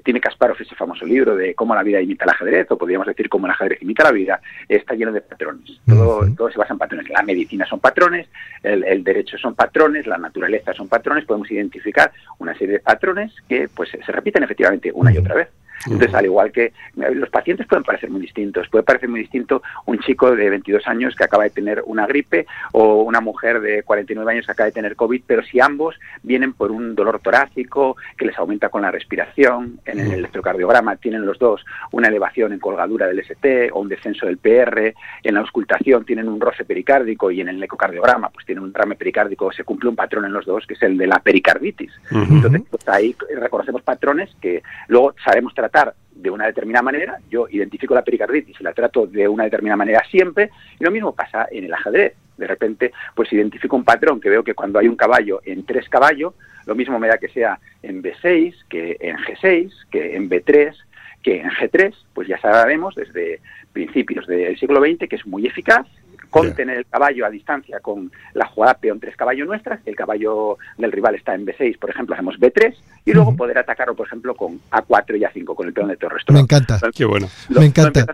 [0.05, 3.29] tiene Kasparov ese famoso libro de cómo la vida imita el ajedrez, o podríamos decir
[3.29, 5.81] cómo el ajedrez imita la vida, está lleno de patrones.
[5.87, 7.09] Todo, todo se basa en patrones.
[7.09, 8.29] La medicina son patrones,
[8.62, 11.24] el, derecho son patrones, la naturaleza son patrones.
[11.24, 15.48] Podemos identificar una serie de patrones que pues se repiten efectivamente una y otra vez.
[15.84, 19.98] Entonces, al igual que los pacientes pueden parecer muy distintos, puede parecer muy distinto un
[20.00, 24.32] chico de 22 años que acaba de tener una gripe o una mujer de 49
[24.32, 28.26] años que acaba de tener COVID, pero si ambos vienen por un dolor torácico que
[28.26, 33.06] les aumenta con la respiración, en el electrocardiograma tienen los dos una elevación en colgadura
[33.06, 37.40] del ST o un descenso del PR, en la auscultación tienen un roce pericárdico y
[37.40, 40.66] en el ecocardiograma pues tienen un rame pericárdico, se cumple un patrón en los dos
[40.66, 41.92] que es el de la pericarditis.
[42.10, 45.65] Entonces, pues, ahí reconocemos patrones que luego sabemos tratar
[46.11, 50.02] de una determinada manera, yo identifico la pericarditis y la trato de una determinada manera
[50.11, 52.14] siempre, y lo mismo pasa en el ajedrez.
[52.37, 55.88] De repente, pues identifico un patrón que veo que cuando hay un caballo en tres
[55.88, 56.35] caballos,
[56.66, 60.74] lo mismo me da que sea en B6, que en G6, que en B3,
[61.22, 63.40] que en G3, pues ya sabemos desde
[63.72, 65.87] principios del siglo XX que es muy eficaz
[66.30, 70.92] contener el caballo a distancia con la jugada peón 3 caballo nuestra, el caballo del
[70.92, 74.60] rival está en B6, por ejemplo, hacemos B3, y luego poder atacarlo, por ejemplo, con
[74.70, 76.20] A4 y A5, con el peón de torre.
[76.28, 76.78] Me encanta.
[76.94, 77.28] Qué bueno.
[77.50, 78.06] me encanta.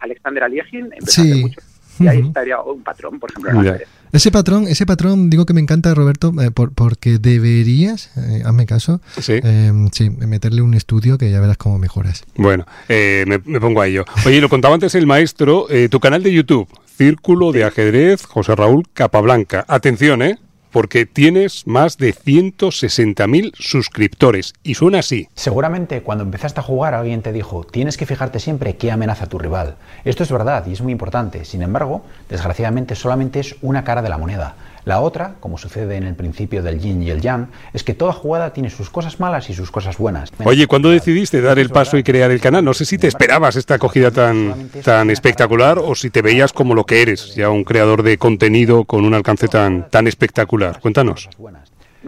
[0.00, 1.42] Alexander Aliegin, sí.
[1.42, 1.60] mucho
[1.98, 5.60] y ahí estaría un patrón, por ejemplo, en Ese patrón, ese patrón, digo que me
[5.60, 9.34] encanta, Roberto, eh, porque deberías, eh, hazme caso, ¿Sí?
[9.42, 12.24] Eh, sí, meterle un estudio que ya verás cómo mejoras.
[12.36, 14.04] Bueno, me, me, pongo a ello.
[14.24, 18.84] Oye, lo contaba antes el maestro, tu canal de YouTube, Círculo de Ajedrez José Raúl
[18.92, 19.64] Capablanca.
[19.68, 20.38] Atención, ¿eh?
[20.70, 25.28] Porque tienes más de 160.000 suscriptores y suena así.
[25.34, 29.38] Seguramente cuando empezaste a jugar alguien te dijo, tienes que fijarte siempre qué amenaza tu
[29.38, 29.76] rival.
[30.04, 34.08] Esto es verdad y es muy importante, sin embargo, desgraciadamente solamente es una cara de
[34.08, 34.56] la moneda.
[34.88, 38.14] La otra, como sucede en el principio del yin y el yang, es que toda
[38.14, 40.32] jugada tiene sus cosas malas y sus cosas buenas.
[40.42, 42.64] Oye, ¿cuándo decidiste dar el paso y crear el canal?
[42.64, 46.74] No sé si te esperabas esta acogida tan, tan espectacular o si te veías como
[46.74, 50.80] lo que eres, ya un creador de contenido con un alcance tan, tan espectacular.
[50.80, 51.28] Cuéntanos.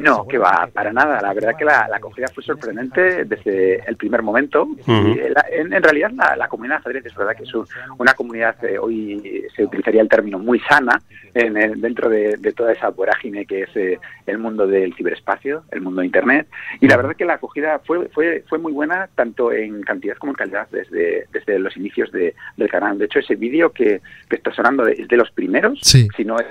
[0.01, 1.21] No, que va, para nada.
[1.21, 4.69] La verdad que la, acogida fue sorprendente desde el primer momento.
[4.87, 7.53] en, realidad la, comunidad de ajedrez es verdad que es
[7.99, 11.01] una comunidad, eh, hoy se utilizaría el término muy sana
[11.35, 16.01] en, dentro de, toda esa vorágine que es eh, el mundo del ciberespacio, el mundo
[16.01, 16.49] de Internet.
[16.81, 20.33] Y la verdad que la acogida fue, fue, fue muy buena tanto en cantidad como
[20.33, 22.99] en calidad desde, desde los inicios del canal.
[22.99, 26.09] De hecho, ese vídeo que, que está sonando es de los primeros, sí.
[26.17, 26.47] si no es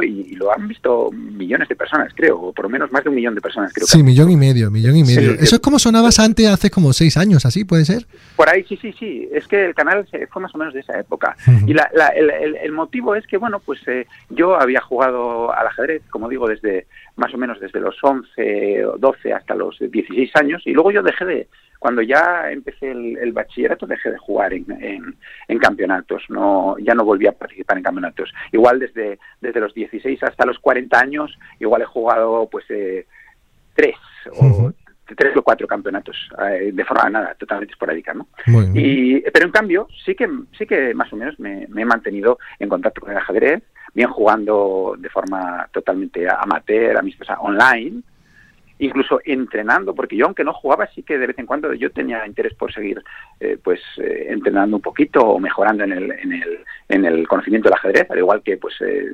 [0.00, 3.16] y, lo han visto millones de personas, creo, o por lo menos más de un
[3.16, 3.86] millón de personas, creo.
[3.86, 5.32] Sí, millón y medio, millón y medio.
[5.32, 8.06] Eso es como sonabas antes, hace como seis años, así, ¿puede ser?
[8.36, 9.28] Por ahí, sí, sí, sí.
[9.32, 11.36] Es que el canal fue más o menos de esa época.
[11.66, 16.02] Y la, el, el, motivo es que, bueno, pues eh, yo había jugado al ajedrez,
[16.10, 20.62] como digo, desde más o menos desde los 11 o 12 hasta los 16 años,
[20.64, 21.48] y luego yo dejé de,
[21.82, 24.64] cuando ya empecé el, bachillerato dejé de jugar en,
[25.48, 28.32] en, campeonatos, no, ya no volví a participar en campeonatos.
[28.52, 33.04] Igual desde, desde los 16 hasta los 40 años, igual he jugado pues eh,
[33.74, 33.96] tres
[34.30, 34.72] o
[35.16, 36.16] tres o cuatro campeonatos
[36.48, 38.28] eh, de forma nada totalmente esporádica, ¿no?
[38.74, 42.38] Y, pero en cambio sí que sí que más o menos me, me, he mantenido
[42.60, 48.04] en contacto con el ajedrez, bien jugando de forma totalmente amateur, amistosa, online,
[48.78, 52.26] incluso entrenando, porque yo aunque no jugaba, sí que de vez en cuando yo tenía
[52.26, 53.02] interés por seguir
[53.40, 56.58] eh, pues eh, entrenando un poquito o mejorando en el, en el,
[56.88, 59.12] en el conocimiento del ajedrez, al igual que pues eh,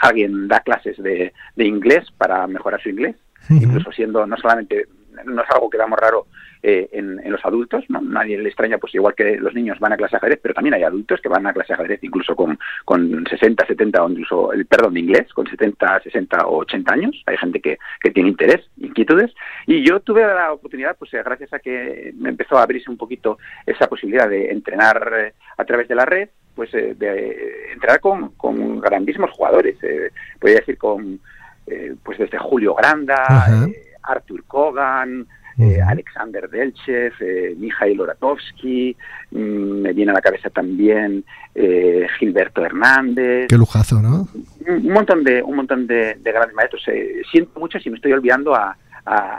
[0.00, 3.16] alguien da clases de, de inglés para mejorar su inglés,
[3.48, 4.86] incluso siendo no solamente
[5.24, 6.26] no es algo que damos raro
[6.62, 7.84] eh, en, los adultos.
[7.88, 8.00] ¿no?
[8.00, 10.74] Nadie le extraña, pues igual que los niños van a clase de ajedrez, pero también
[10.74, 14.52] hay adultos que van a clase de ajedrez incluso con, con 60, 70 o incluso,
[14.52, 17.22] el perdón, de inglés, con 70, 60 o 80 años.
[17.26, 19.32] Hay gente que, que tiene interés, inquietudes.
[19.66, 22.96] Y yo tuve la oportunidad, pues eh, gracias a que me empezó a abrirse un
[22.96, 28.00] poquito esa posibilidad de entrenar eh, a través de la red, pues eh, de entrar
[28.00, 29.76] con, con grandísimos jugadores.
[29.82, 31.20] Eh, podría decir con,
[31.66, 35.26] eh, pues desde Julio Granda, eh, Arthur Kogan,
[35.58, 38.96] eh, Alexander Delchev, eh, Mikhail Oratovsky,
[39.30, 39.36] mm,
[39.82, 43.46] me viene a la cabeza también eh, Gilberto Hernández.
[43.48, 44.28] Qué lujazo, ¿no?
[44.66, 46.82] Un, montón de un montón de, de grandes maestros.
[46.88, 49.14] Eh, siento mucho si me estoy olvidando a, a,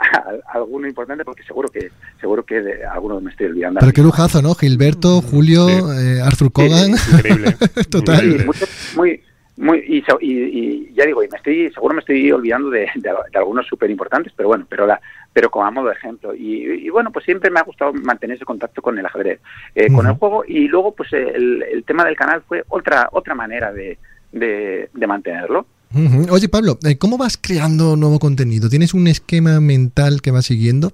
[0.54, 3.80] alguno importante porque seguro que seguro que de alguno me estoy olvidando.
[3.80, 4.54] Pero qué lujazo, ¿no?
[4.54, 5.74] Gilberto, Julio, Sí.
[5.98, 6.50] eh, Arthur.
[6.56, 7.56] Increíble.
[7.90, 8.16] Total.
[8.18, 8.44] Sí, Increíble.
[8.44, 9.20] mucho- muy,
[9.56, 13.10] muy, y, y- y ya digo, y me estoy, seguro me estoy olvidando de, de-
[13.32, 15.00] de algunos súper importantes, pero bueno, pero la,
[15.32, 16.34] pero como a modo de ejemplo.
[16.34, 19.40] Y, y bueno, pues siempre me ha gustado mantener ese contacto con el ajedrez,
[19.74, 23.34] eh, con el juego, y luego pues el, el tema del canal fue otra, otra
[23.34, 23.98] manera de,
[24.32, 25.06] de, de
[26.30, 28.68] Oye, Pablo, eh, ¿cómo vas creando nuevo contenido?
[28.68, 30.92] ¿Tienes un esquema mental que vas siguiendo?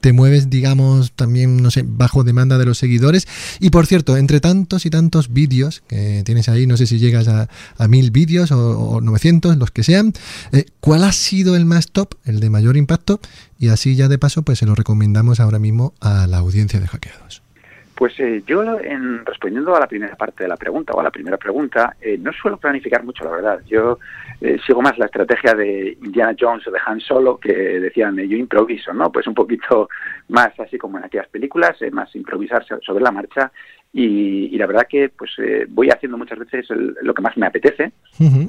[0.00, 3.26] ¿Te mueves, digamos, también, no sé, bajo demanda de los seguidores?
[3.60, 7.28] Y por cierto, entre tantos y tantos vídeos que tienes ahí, no sé si llegas
[7.28, 10.12] a, a mil vídeos o, o 900, los que sean,
[10.52, 13.20] eh, ¿cuál ha sido el más top, el de mayor impacto?
[13.58, 16.86] Y así ya de paso, pues se lo recomendamos ahora mismo a la audiencia de
[16.86, 17.43] hackeados.
[17.94, 21.12] Pues eh, yo, en, respondiendo a la primera parte de la pregunta o a la
[21.12, 23.60] primera pregunta, eh, no suelo planificar mucho, la verdad.
[23.66, 24.00] Yo
[24.40, 28.26] eh, sigo más la estrategia de Indiana Jones o de Han Solo, que decían, eh,
[28.26, 29.12] yo improviso, ¿no?
[29.12, 29.88] Pues un poquito
[30.28, 33.52] más así como en aquellas películas, eh, más improvisar so- sobre la marcha.
[33.96, 37.36] Y, y la verdad que pues eh, voy haciendo muchas veces el- lo que más
[37.36, 37.92] me apetece.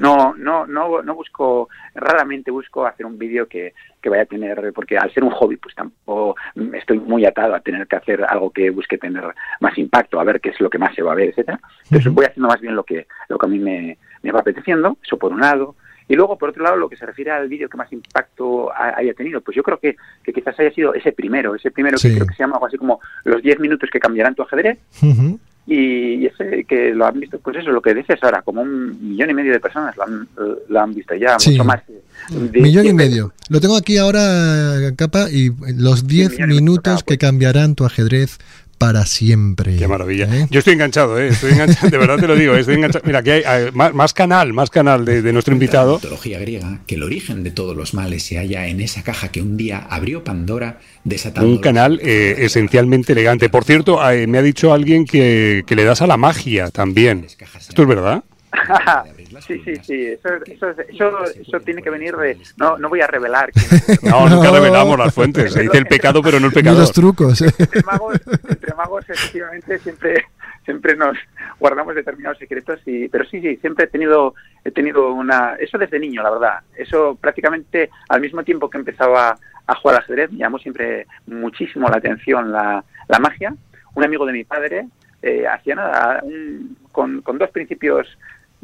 [0.01, 4.73] No, no, no, no busco, raramente busco hacer un vídeo que, que vaya a tener,
[4.73, 6.36] porque al ser un hobby, pues tampoco
[6.73, 9.23] estoy muy atado a tener que hacer algo que busque tener
[9.60, 11.60] más impacto, a ver qué es lo que más se va a ver, etcétera.
[11.84, 14.97] Entonces voy haciendo más bien lo que, lo que a mí me, me va apeteciendo,
[15.03, 15.75] eso por un lado.
[16.07, 18.97] Y luego, por otro lado, lo que se refiere al vídeo que más impacto ha-
[18.97, 22.09] haya tenido, pues yo creo que, que quizás haya sido ese primero, ese primero Sí.
[22.09, 24.77] que creo que se llama algo así como los 10 minutos que cambiarán tu ajedrez,
[25.67, 29.31] y ese que lo han visto, pues eso, lo que dices ahora, como un millón
[29.31, 30.27] y medio de personas lo han,
[30.69, 31.51] lo han visto ya, Sí.
[31.51, 31.81] mucho más.
[31.87, 33.33] de- Millón y medio.
[33.49, 34.21] Lo tengo aquí ahora,
[34.95, 37.19] capa, y los 10 millón y medio, minutos que pues.
[37.19, 38.37] cambiarán tu ajedrez
[38.77, 39.77] para siempre.
[39.77, 40.27] Qué maravilla.
[40.33, 40.47] ¿Eh?
[40.49, 41.29] Yo estoy enganchado, ¿eh?
[41.29, 43.03] Estoy enganchado, de verdad te lo digo, estoy enganchado.
[43.05, 45.95] Mira, aquí hay, hay más, más canal, más canal de, de nuestro La invitado.
[45.95, 49.41] mitología griega que el origen de todos los males se halla en esa caja que
[49.41, 53.49] un día abrió Pandora desatando Un canal eh, esencialmente elegante.
[53.49, 57.25] Por cierto, eh, me ha dicho alguien que, que le das a la magia también.
[57.25, 58.23] ¿Esto es verdad?
[59.45, 62.37] Sí, sí, sí, eso, eso, eso, eso tiene que venir de...
[62.57, 63.51] No, no voy a revelar.
[64.03, 64.55] No, nunca No.
[64.55, 65.51] revelamos las fuentes.
[65.53, 66.79] Se dice el pecado, pero no el Ni pecador.
[66.79, 67.41] los trucos.
[67.41, 70.25] entre magos, entre magos efectivamente siempre
[70.63, 71.15] siempre nos
[71.59, 75.99] guardamos determinados secretos y pero sí sí siempre he tenido he tenido una eso desde
[75.99, 79.37] niño la verdad eso prácticamente al mismo tiempo que empezaba
[79.67, 83.53] a jugar al ajedrez me llamó siempre muchísimo la atención la, la magia
[83.93, 84.87] un amigo de mi padre
[85.21, 88.07] eh, hacía nada un- con, con dos principios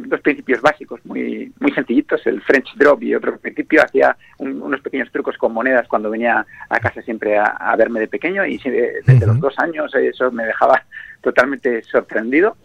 [0.08, 4.82] dos principios básicos muy muy sencillitos el French drop y otro principio hacía un- unos
[4.82, 8.58] pequeños trucos con monedas cuando venía a casa siempre a, a verme de pequeño y
[8.58, 10.84] desde los dos años eso me dejaba
[11.22, 12.58] totalmente sorprendido.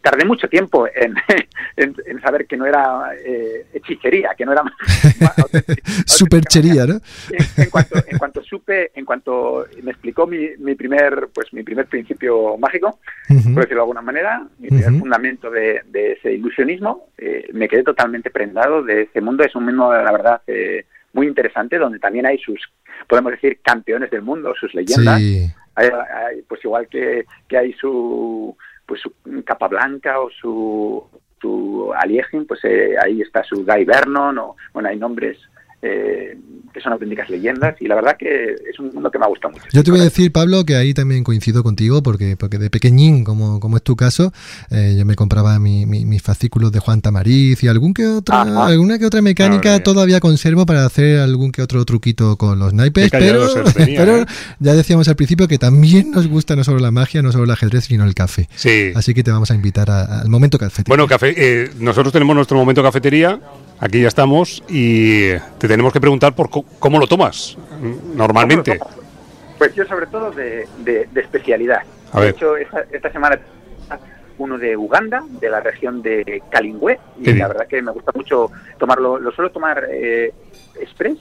[0.00, 1.14] Tardé mucho tiempo en,
[1.76, 4.62] en, en saber que no era eh, hechicería que no era
[6.06, 6.94] Superchería, ¿no?
[7.30, 11.62] en, en cuanto en cuanto supe en cuanto me explicó mi, mi primer pues mi
[11.62, 17.08] primer principio mágico por decirlo de alguna manera, mi primer fundamento de, de ese ilusionismo,
[17.18, 19.44] eh, me quedé totalmente prendado de ese mundo.
[19.44, 22.60] Es un mundo, la verdad, eh, muy interesante, donde también hay sus,
[23.08, 25.18] podemos decir, campeones del mundo, sus leyendas.
[25.18, 25.46] Sí.
[25.74, 29.12] Hay, hay, pues igual que, que hay su, pues su
[29.44, 31.04] capa blanca o su,
[31.40, 35.38] su Aliegin, pues eh, ahí está su Guy Vernon, o bueno, hay nombres
[35.82, 36.36] eh,
[36.72, 39.52] que son auténticas leyendas y la verdad que es un mundo que me ha gustado
[39.52, 39.64] mucho.
[39.72, 43.24] Yo te voy a decir, Pablo, que ahí también coincido contigo, porque, porque de pequeñín,
[43.24, 44.30] como, como es tu caso,
[44.70, 48.42] eh, yo me compraba mi- mi- mis fascículos de Juan Tamariz y algún que otra,
[48.42, 48.66] Ajá.
[48.66, 53.10] alguna que otra mecánica todavía conservo para hacer algún que otro truquito con los naipes,
[53.10, 54.26] pero, tenía, ¿eh?
[54.58, 57.50] ya decíamos al principio que también nos gusta no solo la magia, no solo el
[57.52, 58.48] ajedrez, sino el café.
[58.54, 58.92] Sí.
[58.94, 60.82] Así que te vamos a invitar a- al momento café.
[60.86, 63.40] Bueno, café, eh, nosotros tenemos nuestro momento cafetería,
[63.80, 67.56] aquí ya estamos, y te tenemos que preguntar por cómo lo tomas
[68.14, 68.78] normalmente.
[69.58, 71.82] Pues yo sobre todo de, de- de especialidad.
[72.12, 72.34] A de ver.
[72.34, 73.38] hecho, esta, esta semana
[74.38, 78.50] uno de Uganda, de la región de Kalingüe, y la verdad que me gusta mucho
[78.78, 80.32] tomarlo, lo suelo tomar eh,
[80.80, 81.18] express,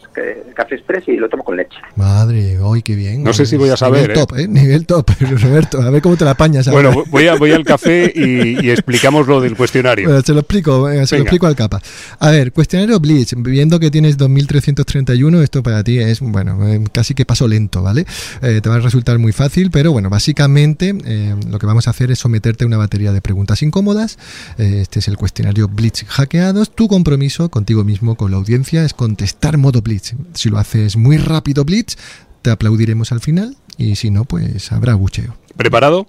[0.54, 1.78] café express y lo tomo con leche.
[1.96, 3.24] Madre, hoy qué bien.
[3.24, 4.14] No sé si voy a saber, Nivel ¿eh?
[4.20, 4.48] top, ¿eh?
[4.48, 5.10] Nivel top,
[5.42, 5.82] Roberto.
[5.82, 6.68] A ver cómo te la apañas.
[6.68, 6.90] ahora.
[6.90, 10.08] Bueno, voy, a, voy al café y, y explicamos lo del cuestionario.
[10.08, 11.82] Bueno, se lo explico, venga, se lo explico al capa.
[12.20, 17.14] A ver, cuestionario Blitz, viendo que tienes 2331, esto para ti es, bueno, eh, casi
[17.14, 18.06] que paso lento, ¿vale?
[18.42, 21.92] Eh, te va a resultar muy fácil, pero bueno, básicamente eh, lo que vamos a
[21.92, 24.18] hacer es someterte a una batería de preguntas incómodas.
[24.58, 26.74] Eh, este es el cuestionario Blitz hackeados.
[26.74, 30.14] Tu compromiso contigo mismo, con la audiencia, es contestar modo Blitz.
[30.34, 31.98] Si lo haces muy rápido Blitz,
[32.42, 35.36] te aplaudiremos al final y si no, pues habrá bucheo.
[35.58, 36.08] ¿Preparado?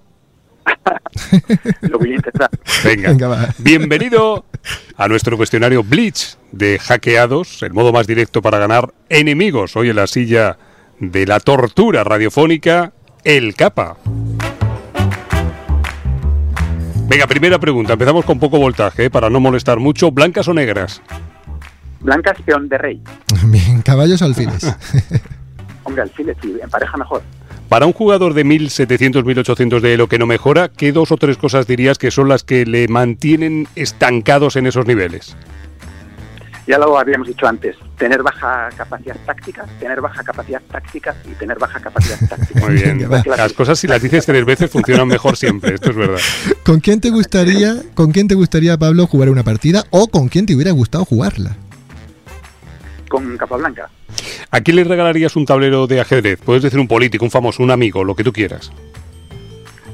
[1.82, 2.50] Lo voy a intentar.
[2.84, 3.10] Venga.
[3.10, 3.54] Venga, va.
[3.58, 4.44] Bienvenido
[4.96, 9.76] a nuestro cuestionario Blitz de hackeados, el modo más directo para ganar enemigos.
[9.76, 10.58] Hoy en la silla
[11.00, 12.92] de la tortura radiofónica,
[13.24, 13.96] el capa.
[17.08, 17.92] Venga, primera pregunta.
[17.92, 19.10] Empezamos con poco voltaje, ¿eh?
[19.10, 20.10] para no molestar mucho.
[20.10, 21.00] ¿Blancas o negras?
[22.00, 23.02] Blancas, peón de rey.
[23.46, 24.64] Bien, caballos o alfiles.
[25.84, 27.22] Hombre, alfiles, sí, en pareja mejor.
[27.68, 31.36] Para un jugador de 1700, 1800 de lo que no mejora, ¿qué dos o tres
[31.36, 35.36] cosas dirías que son las que le mantienen estancados en esos niveles?
[36.66, 41.58] Ya lo habíamos dicho antes, tener baja capacidad táctica, tener baja capacidad táctica y tener
[41.58, 42.60] baja capacidad táctica.
[42.60, 43.08] Muy bien.
[43.24, 46.20] Las cosas si las dices tres veces funcionan mejor siempre, esto es verdad.
[46.64, 50.46] ¿Con quién te gustaría, con quién te gustaría, Pablo, jugar una partida o con quién
[50.46, 51.56] te hubiera gustado jugarla?
[53.08, 53.88] Con capa blanca.
[54.50, 56.40] ¿A quién le regalarías un tablero de ajedrez?
[56.44, 58.72] Puedes decir un político, un famoso, un amigo, lo que tú quieras.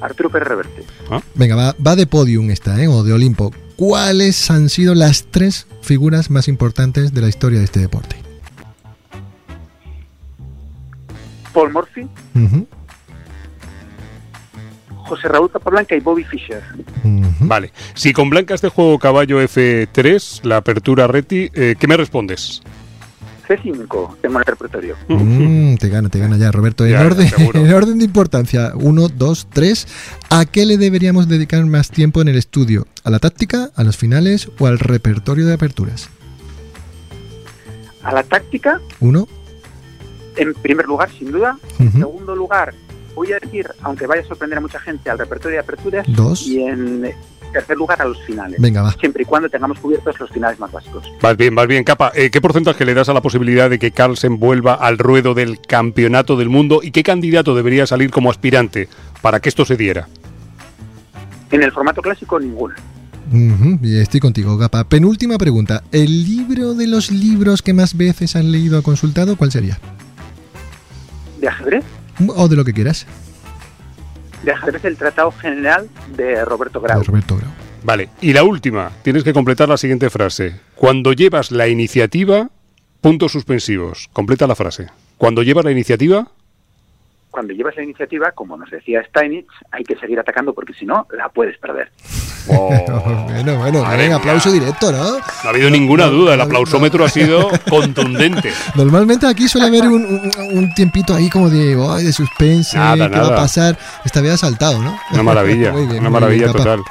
[0.01, 0.85] Arturo Pérez Reverte.
[1.35, 2.89] Venga, va, va de podium esta, ¿eh?
[2.89, 3.53] O de Olimpo.
[3.85, 8.15] ¿Cuáles han sido las tres figuras más importantes de la historia de este deporte?
[11.53, 12.09] Paul Murphy,
[14.99, 16.63] José Raúl Capablanca y Bobby Fischer.
[17.41, 17.73] Vale.
[17.95, 22.63] Si con blancas de juego caballo F3, la apertura reti, eh, ¿qué me respondes?
[23.49, 24.97] C5, tengo en el repertorio.
[25.09, 26.85] Mm, te gana, te gana ya, Roberto.
[26.85, 27.61] En, Ya, orden, seguro.
[27.65, 29.87] en orden de importancia, uno, dos, tres.
[30.31, 32.87] ¿A qué le deberíamos dedicar más tiempo en el estudio?
[33.05, 36.09] ¿A la táctica, a los finales o al repertorio de aperturas?
[38.03, 39.29] A la táctica, Uno.
[40.37, 41.59] en primer lugar, sin duda.
[41.79, 42.75] En segundo lugar,
[43.15, 46.07] voy a decir, aunque vaya a sorprender a mucha gente, al repertorio de aperturas.
[46.09, 46.47] Dos.
[46.47, 47.13] Y en
[47.53, 48.61] tercer lugar, a los finales.
[48.61, 48.93] Venga, va.
[48.93, 51.05] Siempre y cuando tengamos cubiertos los finales más básicos.
[51.21, 52.11] Vas bien, vas bien, capa.
[52.15, 55.61] Eh, ¿Qué porcentaje le das a la posibilidad de que Carlsen vuelva al ruedo del
[55.61, 58.89] campeonato del mundo y qué candidato debería salir como aspirante
[59.21, 60.09] para que esto se diera?
[61.51, 62.41] En el formato clásico,
[63.83, 64.85] y estoy contigo, Gapa.
[64.85, 65.83] Penúltima pregunta.
[65.91, 69.79] ¿El libro de los libros que más veces han leído o consultado, cuál sería?
[71.41, 71.85] De ajedrez,
[72.37, 73.07] O de lo que quieras.
[74.43, 76.99] de ajedrez el Tratado General de Roberto Grau.
[76.99, 77.51] De Roberto Grau.
[77.85, 78.09] Vale.
[78.21, 80.61] Y la última, tienes que completar la siguiente frase.
[80.75, 82.51] Cuando llevas la iniciativa,
[83.01, 84.09] puntos suspensivos.
[84.13, 84.89] Completa la frase.
[85.19, 86.29] Cuando llevas la iniciativa,
[87.33, 91.09] Cuando llevas la iniciativa, como nos decía Steinitz, hay que seguir atacando porque si no,
[91.17, 91.91] la puedes perder.
[92.49, 92.69] oh,
[93.29, 94.17] bueno, bueno, mía.
[94.17, 95.13] aplauso directo, ¿no?
[95.13, 96.35] no ha habido ninguna duda.
[96.35, 98.53] El aplausómetro ha sido contundente.
[98.75, 103.09] Normalmente aquí suele haber un, un- un tiempito ahí como de, ay, de suspense, Nada,
[103.09, 103.33] qué va nada.
[103.35, 103.79] a pasar.
[104.05, 104.95] Esta vez ha saltado, ¿no?
[105.13, 106.65] Una maravilla, Muy bien, una muy maravilla bien, Capa.
[106.65, 106.83] total.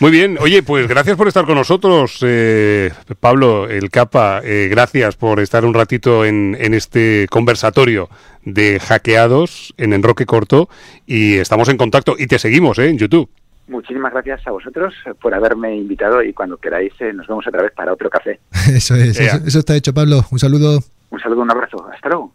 [0.00, 2.90] Muy bien, oye, pues gracias por estar con nosotros, eh,
[3.20, 8.08] Pablo, el capa, eh, gracias por estar un ratito en, en este conversatorio
[8.44, 10.68] de hackeados en Enroque Corto
[11.06, 13.28] y estamos en contacto y te seguimos eh, en YouTube.
[13.68, 17.72] Muchísimas gracias a vosotros por haberme invitado y cuando queráis eh, nos vemos otra vez
[17.72, 18.40] para otro café.
[18.74, 20.24] Eso es, eso, eso está hecho, Pablo.
[20.30, 20.80] Un saludo.
[21.10, 21.88] Un saludo, un abrazo.
[21.92, 22.32] Hasta luego.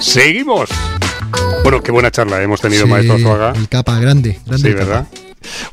[0.00, 0.70] Seguimos.
[1.62, 3.52] Bueno, qué buena charla hemos tenido, Sí, maestro Azuaga.
[3.56, 4.70] El capa, grande, grande.
[4.70, 5.06] Sí, capa.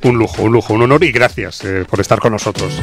[0.04, 2.74] Un lujo, un lujo, un honor y gracias eh, por estar con nosotros.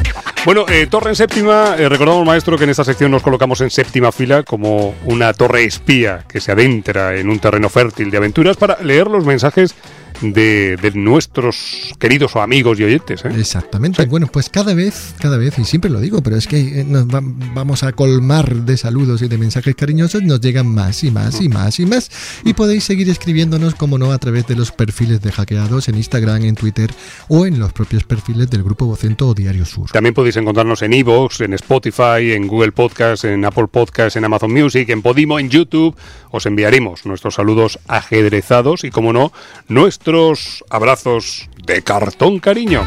[0.45, 3.69] Bueno, eh, torre en séptima, eh, recordamos, maestro, que en esta sección nos colocamos en
[3.69, 8.57] séptima fila como una torre espía que se adentra en un terreno fértil de aventuras
[8.57, 9.75] para leer los mensajes
[10.21, 13.23] de, de nuestros queridos o amigos y oyentes.
[13.25, 13.29] ¿eh?
[13.37, 14.05] Exactamente.
[14.05, 17.07] Bueno, pues cada vez, cada vez, y siempre lo digo, pero es que eh, nos
[17.07, 21.41] va- vamos a colmar de saludos y de mensajes cariñosos, nos llegan más y más
[21.41, 22.09] y más y más.
[22.43, 26.43] Y podéis seguir escribiéndonos, como no, a través de los perfiles de hackeados en Instagram,
[26.45, 26.91] en Twitter
[27.27, 29.89] o en los propios perfiles del Grupo Vocento o Diario Sur.
[29.91, 34.51] También podéis encontrarnos en Evox, en Spotify, en Google Podcast, en Apple Podcast, en Amazon
[34.53, 35.95] Music, en Podimo, en YouTube.
[36.31, 39.31] Os enviaremos nuestros saludos ajedrezados y, como no,
[40.69, 42.81] abrazos de cartón cariño.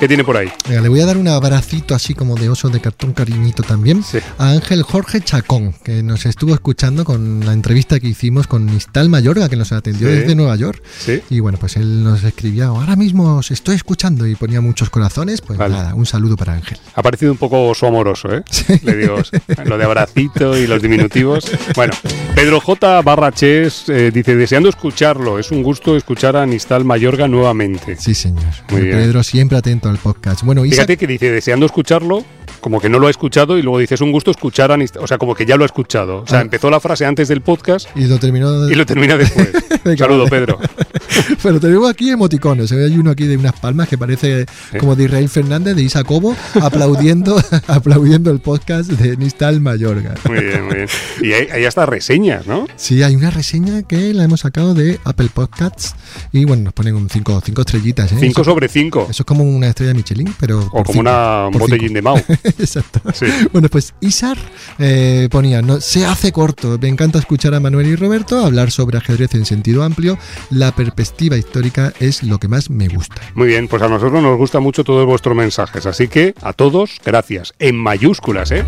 [0.00, 0.48] ¿Qué tiene por ahí?
[0.68, 4.04] Venga, le voy a dar un abracito así como de oso de cartón cariñito también
[4.04, 4.18] Sí.
[4.38, 9.08] a Ángel Jorge Chacón, que nos estuvo escuchando con la entrevista que hicimos con Nistal
[9.08, 10.14] Mayorga, que nos atendió Sí.
[10.14, 10.80] desde Nueva York.
[11.00, 11.20] Sí.
[11.30, 15.40] Y bueno, pues él nos escribía, ahora mismo os estoy escuchando y ponía muchos corazones.
[15.40, 15.74] Pues Vale.
[15.74, 16.78] nada, un saludo para Ángel.
[16.94, 18.44] Ha parecido un poco su amoroso, ¿eh?
[18.84, 19.16] Le digo,
[19.64, 21.44] lo de abracito y los diminutivos.
[21.74, 21.92] Bueno,
[22.36, 23.02] Pedro J.
[23.02, 27.96] Barraches eh, dice, deseando escucharlo, es un gusto escuchar a Nistal Mayorga nuevamente.
[27.96, 28.44] Sí, señor.
[28.70, 28.96] Muy bien.
[28.98, 30.42] Pedro siempre atento podcast.
[30.42, 32.24] Bueno, Fíjate que dice, deseando escucharlo,
[32.60, 35.02] como que no lo ha escuchado y luego dice, es un gusto escuchar a Nistal,
[35.02, 36.22] o sea, como que ya lo ha escuchado.
[36.22, 36.42] O sea, Ah.
[36.42, 38.68] empezó la frase antes del podcast y lo terminó.
[38.70, 39.48] y lo termina después.
[39.84, 40.30] Venga, Saludo, vale.
[40.30, 40.58] Pedro.
[41.42, 42.70] Pero tenemos aquí emoticones.
[42.72, 44.46] Hay uno aquí de unas palmas que parece
[44.78, 50.14] como de Israel Fernández, de Isa Cobo, aplaudiendo, aplaudiendo el podcast de Nistal Mayorga.
[50.28, 50.88] Muy bien, muy bien.
[51.22, 52.66] Y hay, hay hasta reseñas, ¿no?
[52.76, 55.94] Sí, hay una reseña que la hemos sacado de Apple Podcasts
[56.32, 58.12] y bueno, nos ponen un cinco, cinco estrellitas.
[58.12, 58.16] ¿eh?
[58.20, 59.06] Cinco eso, sobre cinco.
[59.10, 60.68] eso es como una estrella Michelin, pero.
[60.72, 62.18] O como una un botellín de Mau.
[62.58, 63.00] Exacto.
[63.12, 63.26] Sí.
[63.52, 64.36] Bueno, pues Isar
[64.78, 68.98] eh, ponía, no, se hace corto, me encanta escuchar a Manuel y Roberto hablar sobre
[68.98, 70.18] ajedrez en sentido amplio,
[70.50, 73.20] la perspectiva histórica es lo que más me gusta.
[73.34, 77.00] Muy bien, pues a nosotros nos gustan mucho todos vuestros mensajes, así que a todos,
[77.04, 77.54] gracias.
[77.58, 78.64] En mayúsculas, ¿eh?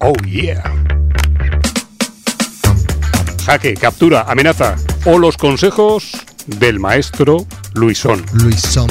[0.00, 0.62] Oh, yeah.
[3.44, 6.12] Jaque, captura, amenaza o los consejos
[6.46, 7.46] del maestro
[7.78, 8.24] Luisón.
[8.32, 8.88] Luisón.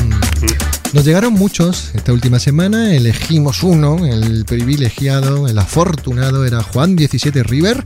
[0.94, 7.44] Nos llegaron muchos esta última semana, elegimos uno, el privilegiado, el afortunado era Juan 17
[7.44, 7.84] River,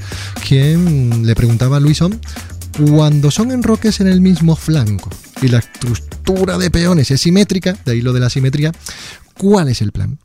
[0.48, 2.22] quien le preguntaba a Luisón,
[2.78, 5.10] cuando son enroques en el mismo flanco
[5.42, 8.72] y la estructura de peones es simétrica, de ahí lo de la simetría,
[9.40, 10.20] ¿cuál es el plan?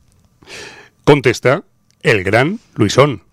[1.03, 1.63] Contesta
[2.03, 3.23] el gran Luisón.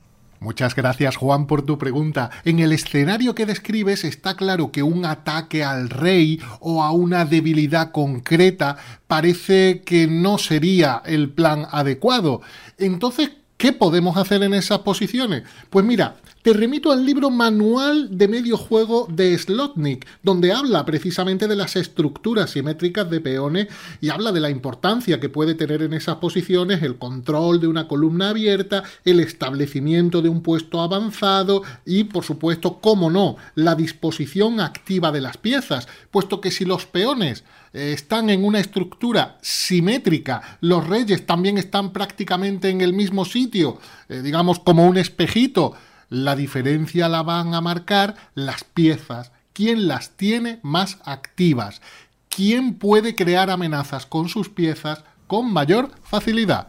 [0.44, 2.30] Muchas gracias Juan por tu pregunta.
[2.44, 7.24] En el escenario que describes está claro que un ataque al rey o a una
[7.24, 8.76] debilidad concreta
[9.06, 12.42] parece que no sería el plan adecuado.
[12.76, 15.44] Entonces, ¿qué podemos hacer en esas posiciones?
[15.70, 21.48] Pues mira, te remito al libro Manual de Medio Juego de Slotnik, donde habla precisamente
[21.48, 23.68] de las estructuras simétricas de peones
[24.02, 27.88] y habla de la importancia que puede tener en esas posiciones el control de una
[27.88, 34.60] columna abierta, el establecimiento de un puesto avanzado y, por supuesto, cómo no, la disposición
[34.60, 37.42] activa de las piezas, puesto que si los peones
[37.72, 43.78] eh, están en una estructura simétrica, los reyes también están prácticamente en el mismo sitio,
[44.10, 45.74] eh, digamos como un espejito,
[46.14, 51.82] la diferencia la van a marcar las piezas, quién las tiene más activas,
[52.28, 56.68] quién puede crear amenazas con sus piezas con mayor facilidad.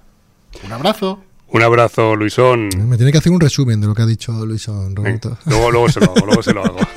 [0.63, 1.23] Un abrazo.
[1.47, 2.69] Un abrazo, Luisón.
[2.89, 5.37] Me tiene que hacer un resumen de lo que ha dicho Luisón, Roberto.
[5.45, 6.79] Luego, luego se lo hago, luego se lo hago.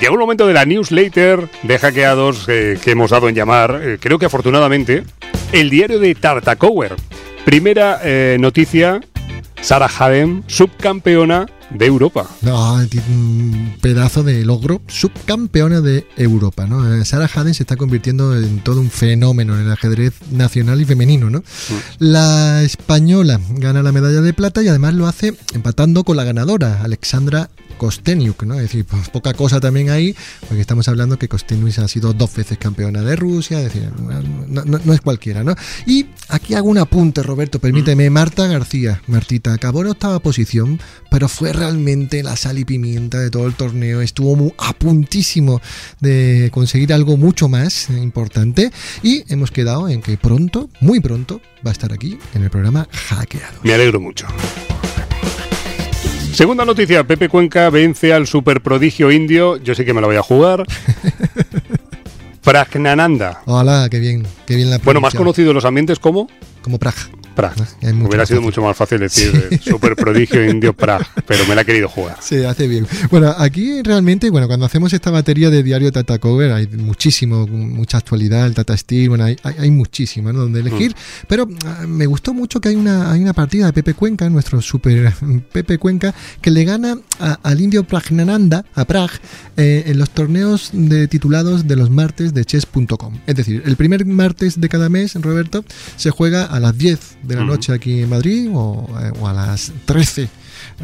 [0.00, 3.98] Llega un momento de la newsletter de hackeados eh, que hemos dado en llamar, eh,
[3.98, 5.04] creo que afortunadamente,
[5.54, 6.96] el diario de Tartacower.
[7.44, 9.00] Primera eh, noticia,
[9.60, 12.28] Sarah Hadem, subcampeona de Europa.
[12.42, 16.92] No, un pedazo de logro, subcampeona de Europa, ¿no?
[16.92, 20.86] Eh, Sarah Haden se está convirtiendo en todo un fenómeno en el ajedrez nacional y
[20.86, 21.44] femenino, ¿no?
[22.00, 26.82] La española gana la medalla de plata y además lo hace empatando con la ganadora,
[26.82, 28.54] Alexandra Kosteniuk, ¿no?
[28.54, 30.14] Es decir, pues, poca cosa también ahí,
[30.48, 33.90] porque estamos hablando que Kosteniuk ha sido dos veces campeona de Rusia, es decir,
[34.48, 35.54] no, no- no es cualquiera, ¿no?
[35.86, 41.28] Y aquí hago un apunte, Roberto, permíteme, Marta García, Martita, acabó en octava posición, pero
[41.28, 45.60] fue realmente la sal y pimienta de todo el torneo, estuvo mu- a puntísimo
[46.00, 48.70] de conseguir algo mucho más importante
[49.02, 52.88] y hemos quedado en que pronto, muy pronto, va a estar aquí en el programa
[52.92, 53.60] Hackeado.
[53.62, 54.26] Me alegro mucho.
[56.34, 60.22] Segunda noticia, Pepe Cuenca vence al superprodigio indio, yo sé que me la voy a
[60.22, 60.64] jugar.
[62.42, 63.42] Pragnananda.
[63.46, 66.28] Hola, qué bien, qué bien la Bueno, más conocido en los ambientes como
[66.60, 66.96] como Prag.
[67.34, 68.40] Mucho Hubiera sido fácil.
[68.40, 72.16] mucho más fácil decir eh, superprodigio indio Prag, pero me la he querido jugar.
[72.20, 72.86] Se hace bien.
[73.10, 77.98] Bueno, aquí realmente, bueno, cuando hacemos esta batería de diario Tata Cover, hay muchísimo, mucha
[77.98, 80.40] actualidad, el Tata Steel, bueno, hay, hay, hay muchísimo, ¿no?
[80.40, 80.92] Donde elegir.
[80.92, 81.26] Mm.
[81.28, 84.60] Pero ah, me gustó mucho que hay una, hay una partida de Pepe Cuenca, nuestro
[84.62, 85.12] super
[85.52, 89.10] Pepe Cuenca, que le gana a- al indio Pragnananda, a Prag,
[89.56, 93.18] eh, en los torneos de titulados de los martes de chess.com.
[93.26, 95.64] Es decir, el primer martes de cada mes, Roberto,
[95.96, 99.32] se juega a las 10 de la noche aquí en Madrid o, eh, o a
[99.32, 100.28] las 13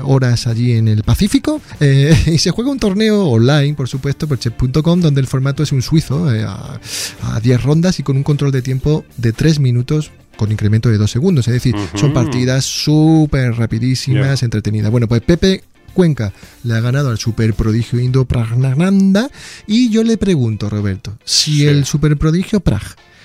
[0.03, 4.38] horas allí en el Pacífico eh, y se juega un torneo online, por supuesto, por
[4.38, 6.78] chess.com, donde el formato es un suizo eh, a,
[7.22, 10.97] a 10 rondas y con un control de tiempo de 3 minutos con incremento de
[10.97, 11.49] 2 segundos.
[11.49, 14.91] Es decir, son partidas súper rapidísimas, entretenidas.
[14.91, 15.62] Bueno, pues Pepe
[15.93, 16.32] Cuenca
[16.64, 19.28] le ha ganado al superprodigio Indo Pragnananda.
[19.66, 21.66] Y yo le pregunto, Roberto, si Sí.
[21.66, 22.82] el superprodigio Prag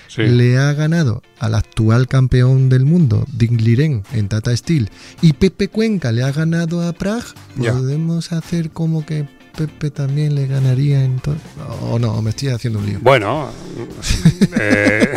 [0.07, 0.23] Sí.
[0.23, 4.89] le ha ganado al actual campeón del mundo, Dingliren, en Tata Steel,
[5.21, 7.23] y Pepe Cuenca le ha ganado a Prag.
[7.57, 9.27] ¿podemos hacer como que
[9.57, 11.37] Pepe también le ganaría en todo?
[11.81, 12.99] O no, me estoy haciendo un lío.
[13.01, 13.49] Bueno,
[14.59, 15.13] eh,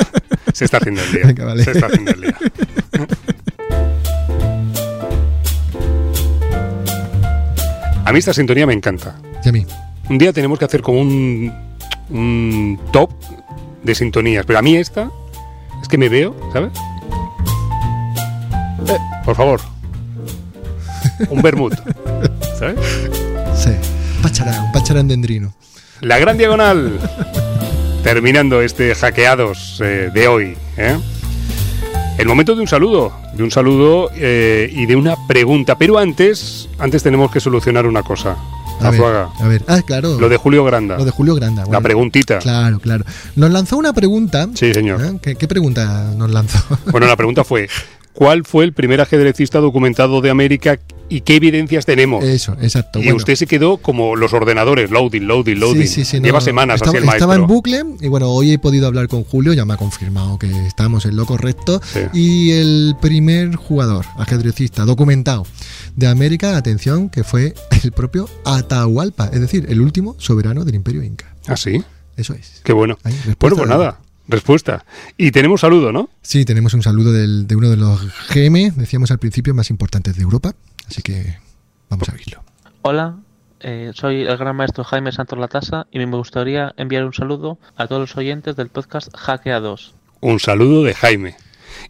[0.52, 1.26] se está haciendo el día.
[1.26, 1.64] Venga, vale.
[1.64, 2.36] Se está haciendo el día.
[8.04, 9.20] A mí esta sintonía me encanta.
[9.44, 9.66] Y a mí.
[10.08, 11.52] Un día tenemos que hacer como un,
[12.08, 13.10] un top
[13.82, 15.10] de sintonías, pero a mí esta
[15.80, 16.72] es que me veo, ¿sabes?
[18.88, 19.60] Eh, por favor.
[21.30, 21.74] Un vermut,
[22.58, 22.78] ¿sabes?
[23.54, 23.70] Sí.
[24.22, 25.52] Pacharán, pacharán dendrino.
[26.00, 26.98] La gran diagonal.
[28.02, 30.56] Terminando este hackeados eh, de hoy.
[30.76, 30.96] ¿eh?
[32.18, 35.76] El momento de un saludo, de un saludo eh, y de una pregunta.
[35.76, 38.36] Pero antes, antes tenemos que solucionar una cosa.
[38.80, 39.64] A ver, a ver.
[39.66, 40.18] Ah, claro.
[40.18, 40.96] Lo de Julio Granda.
[40.96, 41.64] Lo de Julio Granda.
[41.70, 42.38] La preguntita.
[42.38, 43.04] Claro, claro.
[43.36, 44.48] Nos lanzó una pregunta.
[44.54, 45.02] Sí, señor.
[45.04, 45.18] ¿eh?
[45.20, 46.58] ¿Qué, qué pregunta nos lanzó?
[46.90, 47.68] Bueno, la pregunta fue,
[48.12, 50.78] ¿cuál fue el primer ajedrecista documentado de América
[51.08, 52.24] y qué evidencias tenemos?
[52.24, 52.98] Eso, exacto.
[52.98, 53.16] y bueno.
[53.16, 55.82] usted se quedó como los ordenadores, loading, loading, loading.
[55.82, 57.26] Sí, sí, sí, Lleva no, semanas estaba, el maestro.
[57.26, 60.38] Estaba en bucle y bueno, hoy he podido hablar con Julio, ya me ha confirmado
[60.38, 61.80] que estamos en lo correcto.
[62.12, 65.46] Y el primer jugador ajedrecista documentado
[65.96, 71.02] de América, atención, que fue el propio Atahualpa, es decir, el último soberano del Imperio
[71.02, 71.34] Inca.
[71.46, 71.82] Ah, sí,
[72.16, 72.60] Eso es.
[72.62, 72.98] qué bueno.
[73.40, 73.98] Bueno, pues nada,
[74.28, 74.84] respuesta.
[75.16, 76.08] Y tenemos saludo, ¿no?
[76.22, 80.16] Sí, tenemos un saludo del- de uno de los GM, decíamos al principio, más importantes
[80.16, 80.52] de Europa.
[80.86, 81.36] Así que
[81.88, 82.42] vamos a oírlo.
[82.82, 83.16] Hola,
[83.60, 87.86] eh, soy el gran maestro Jaime Santos Latasa y me gustaría enviar un saludo a
[87.86, 89.94] todos los oyentes del podcast Hackeados.
[90.20, 91.36] Un saludo de Jaime.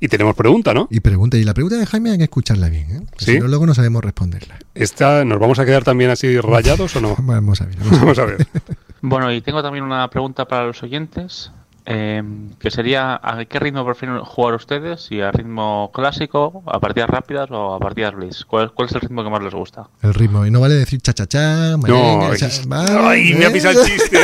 [0.01, 0.87] Y tenemos pregunta, ¿no?
[0.91, 3.01] Y pregunta, y la pregunta de Jaime hay que escucharla bien, ¿eh?
[3.09, 3.33] Porque ¿Sí?
[3.35, 4.59] Si no, luego no sabemos responderla.
[4.75, 7.17] Esta, ¿Nos vamos a quedar también así rayados o no?
[7.21, 7.77] Vamos a ver.
[7.79, 8.01] vamos a ver.
[8.01, 8.47] Vamos a ver.
[9.01, 11.53] Bueno, y tengo también una pregunta para los oyentes,
[11.91, 12.23] eh,
[12.59, 15.01] que sería ¿a qué ritmo prefieren jugar ustedes?
[15.07, 18.45] ¿Si a ritmo clásico, a partidas rápidas o a partidas blitz?
[18.45, 19.89] ¿Cuál, cuál es el ritmo que más les gusta?
[20.03, 20.45] El ritmo.
[20.45, 23.53] Y no vale decir cha-cha-cha, No, merengue, o sea, es- ¡Ay, me ha ¿eh?
[23.53, 24.19] pisado el chiste!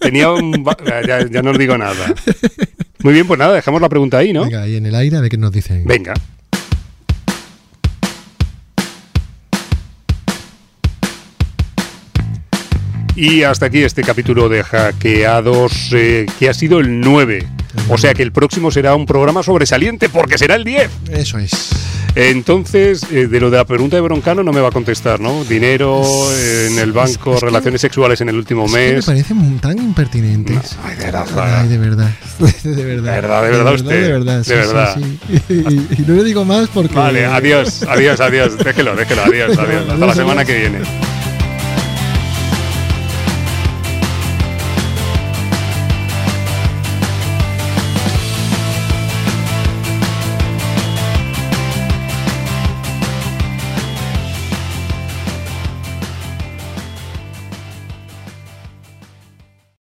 [0.00, 0.64] Tenía un...
[0.66, 0.76] va-
[1.06, 2.14] Ya, ya no os digo nada.
[3.02, 4.42] Muy bien, pues nada, dejamos la pregunta ahí, ¿no?
[4.44, 5.84] Venga, ahí en el aire a ver qué nos dicen.
[5.84, 6.14] Venga.
[13.16, 17.46] Y hasta aquí este capítulo de Hackeados, eh, que ha sido el 9.
[17.88, 20.90] O sea que el próximo será un programa sobresaliente, porque será el 10.
[21.10, 21.70] Eso es.
[22.16, 25.42] Entonces, eh, de lo de la pregunta de Broncano no me va a contestar, ¿no?
[25.44, 26.02] Dinero
[26.32, 29.04] eh, en el banco, es que- relaciones sexuales en el último Es que me mes.
[29.04, 30.76] parecen tan impertinentes.
[30.84, 31.26] Ay, de verdad.
[31.62, 32.10] Ay, de verdad.
[32.62, 33.14] De verdad.
[33.14, 34.02] De verdad, de verdad usted.
[34.02, 34.96] De verdad, De sí, verdad.
[34.96, 35.64] sí, sí.
[35.98, 36.94] Y, y no le digo más porque.
[36.94, 38.58] Vale, adiós, adiós, adiós.
[38.58, 39.88] Déjelo, déjelo, adiós, adiós.
[39.90, 40.78] Hasta la semana que viene.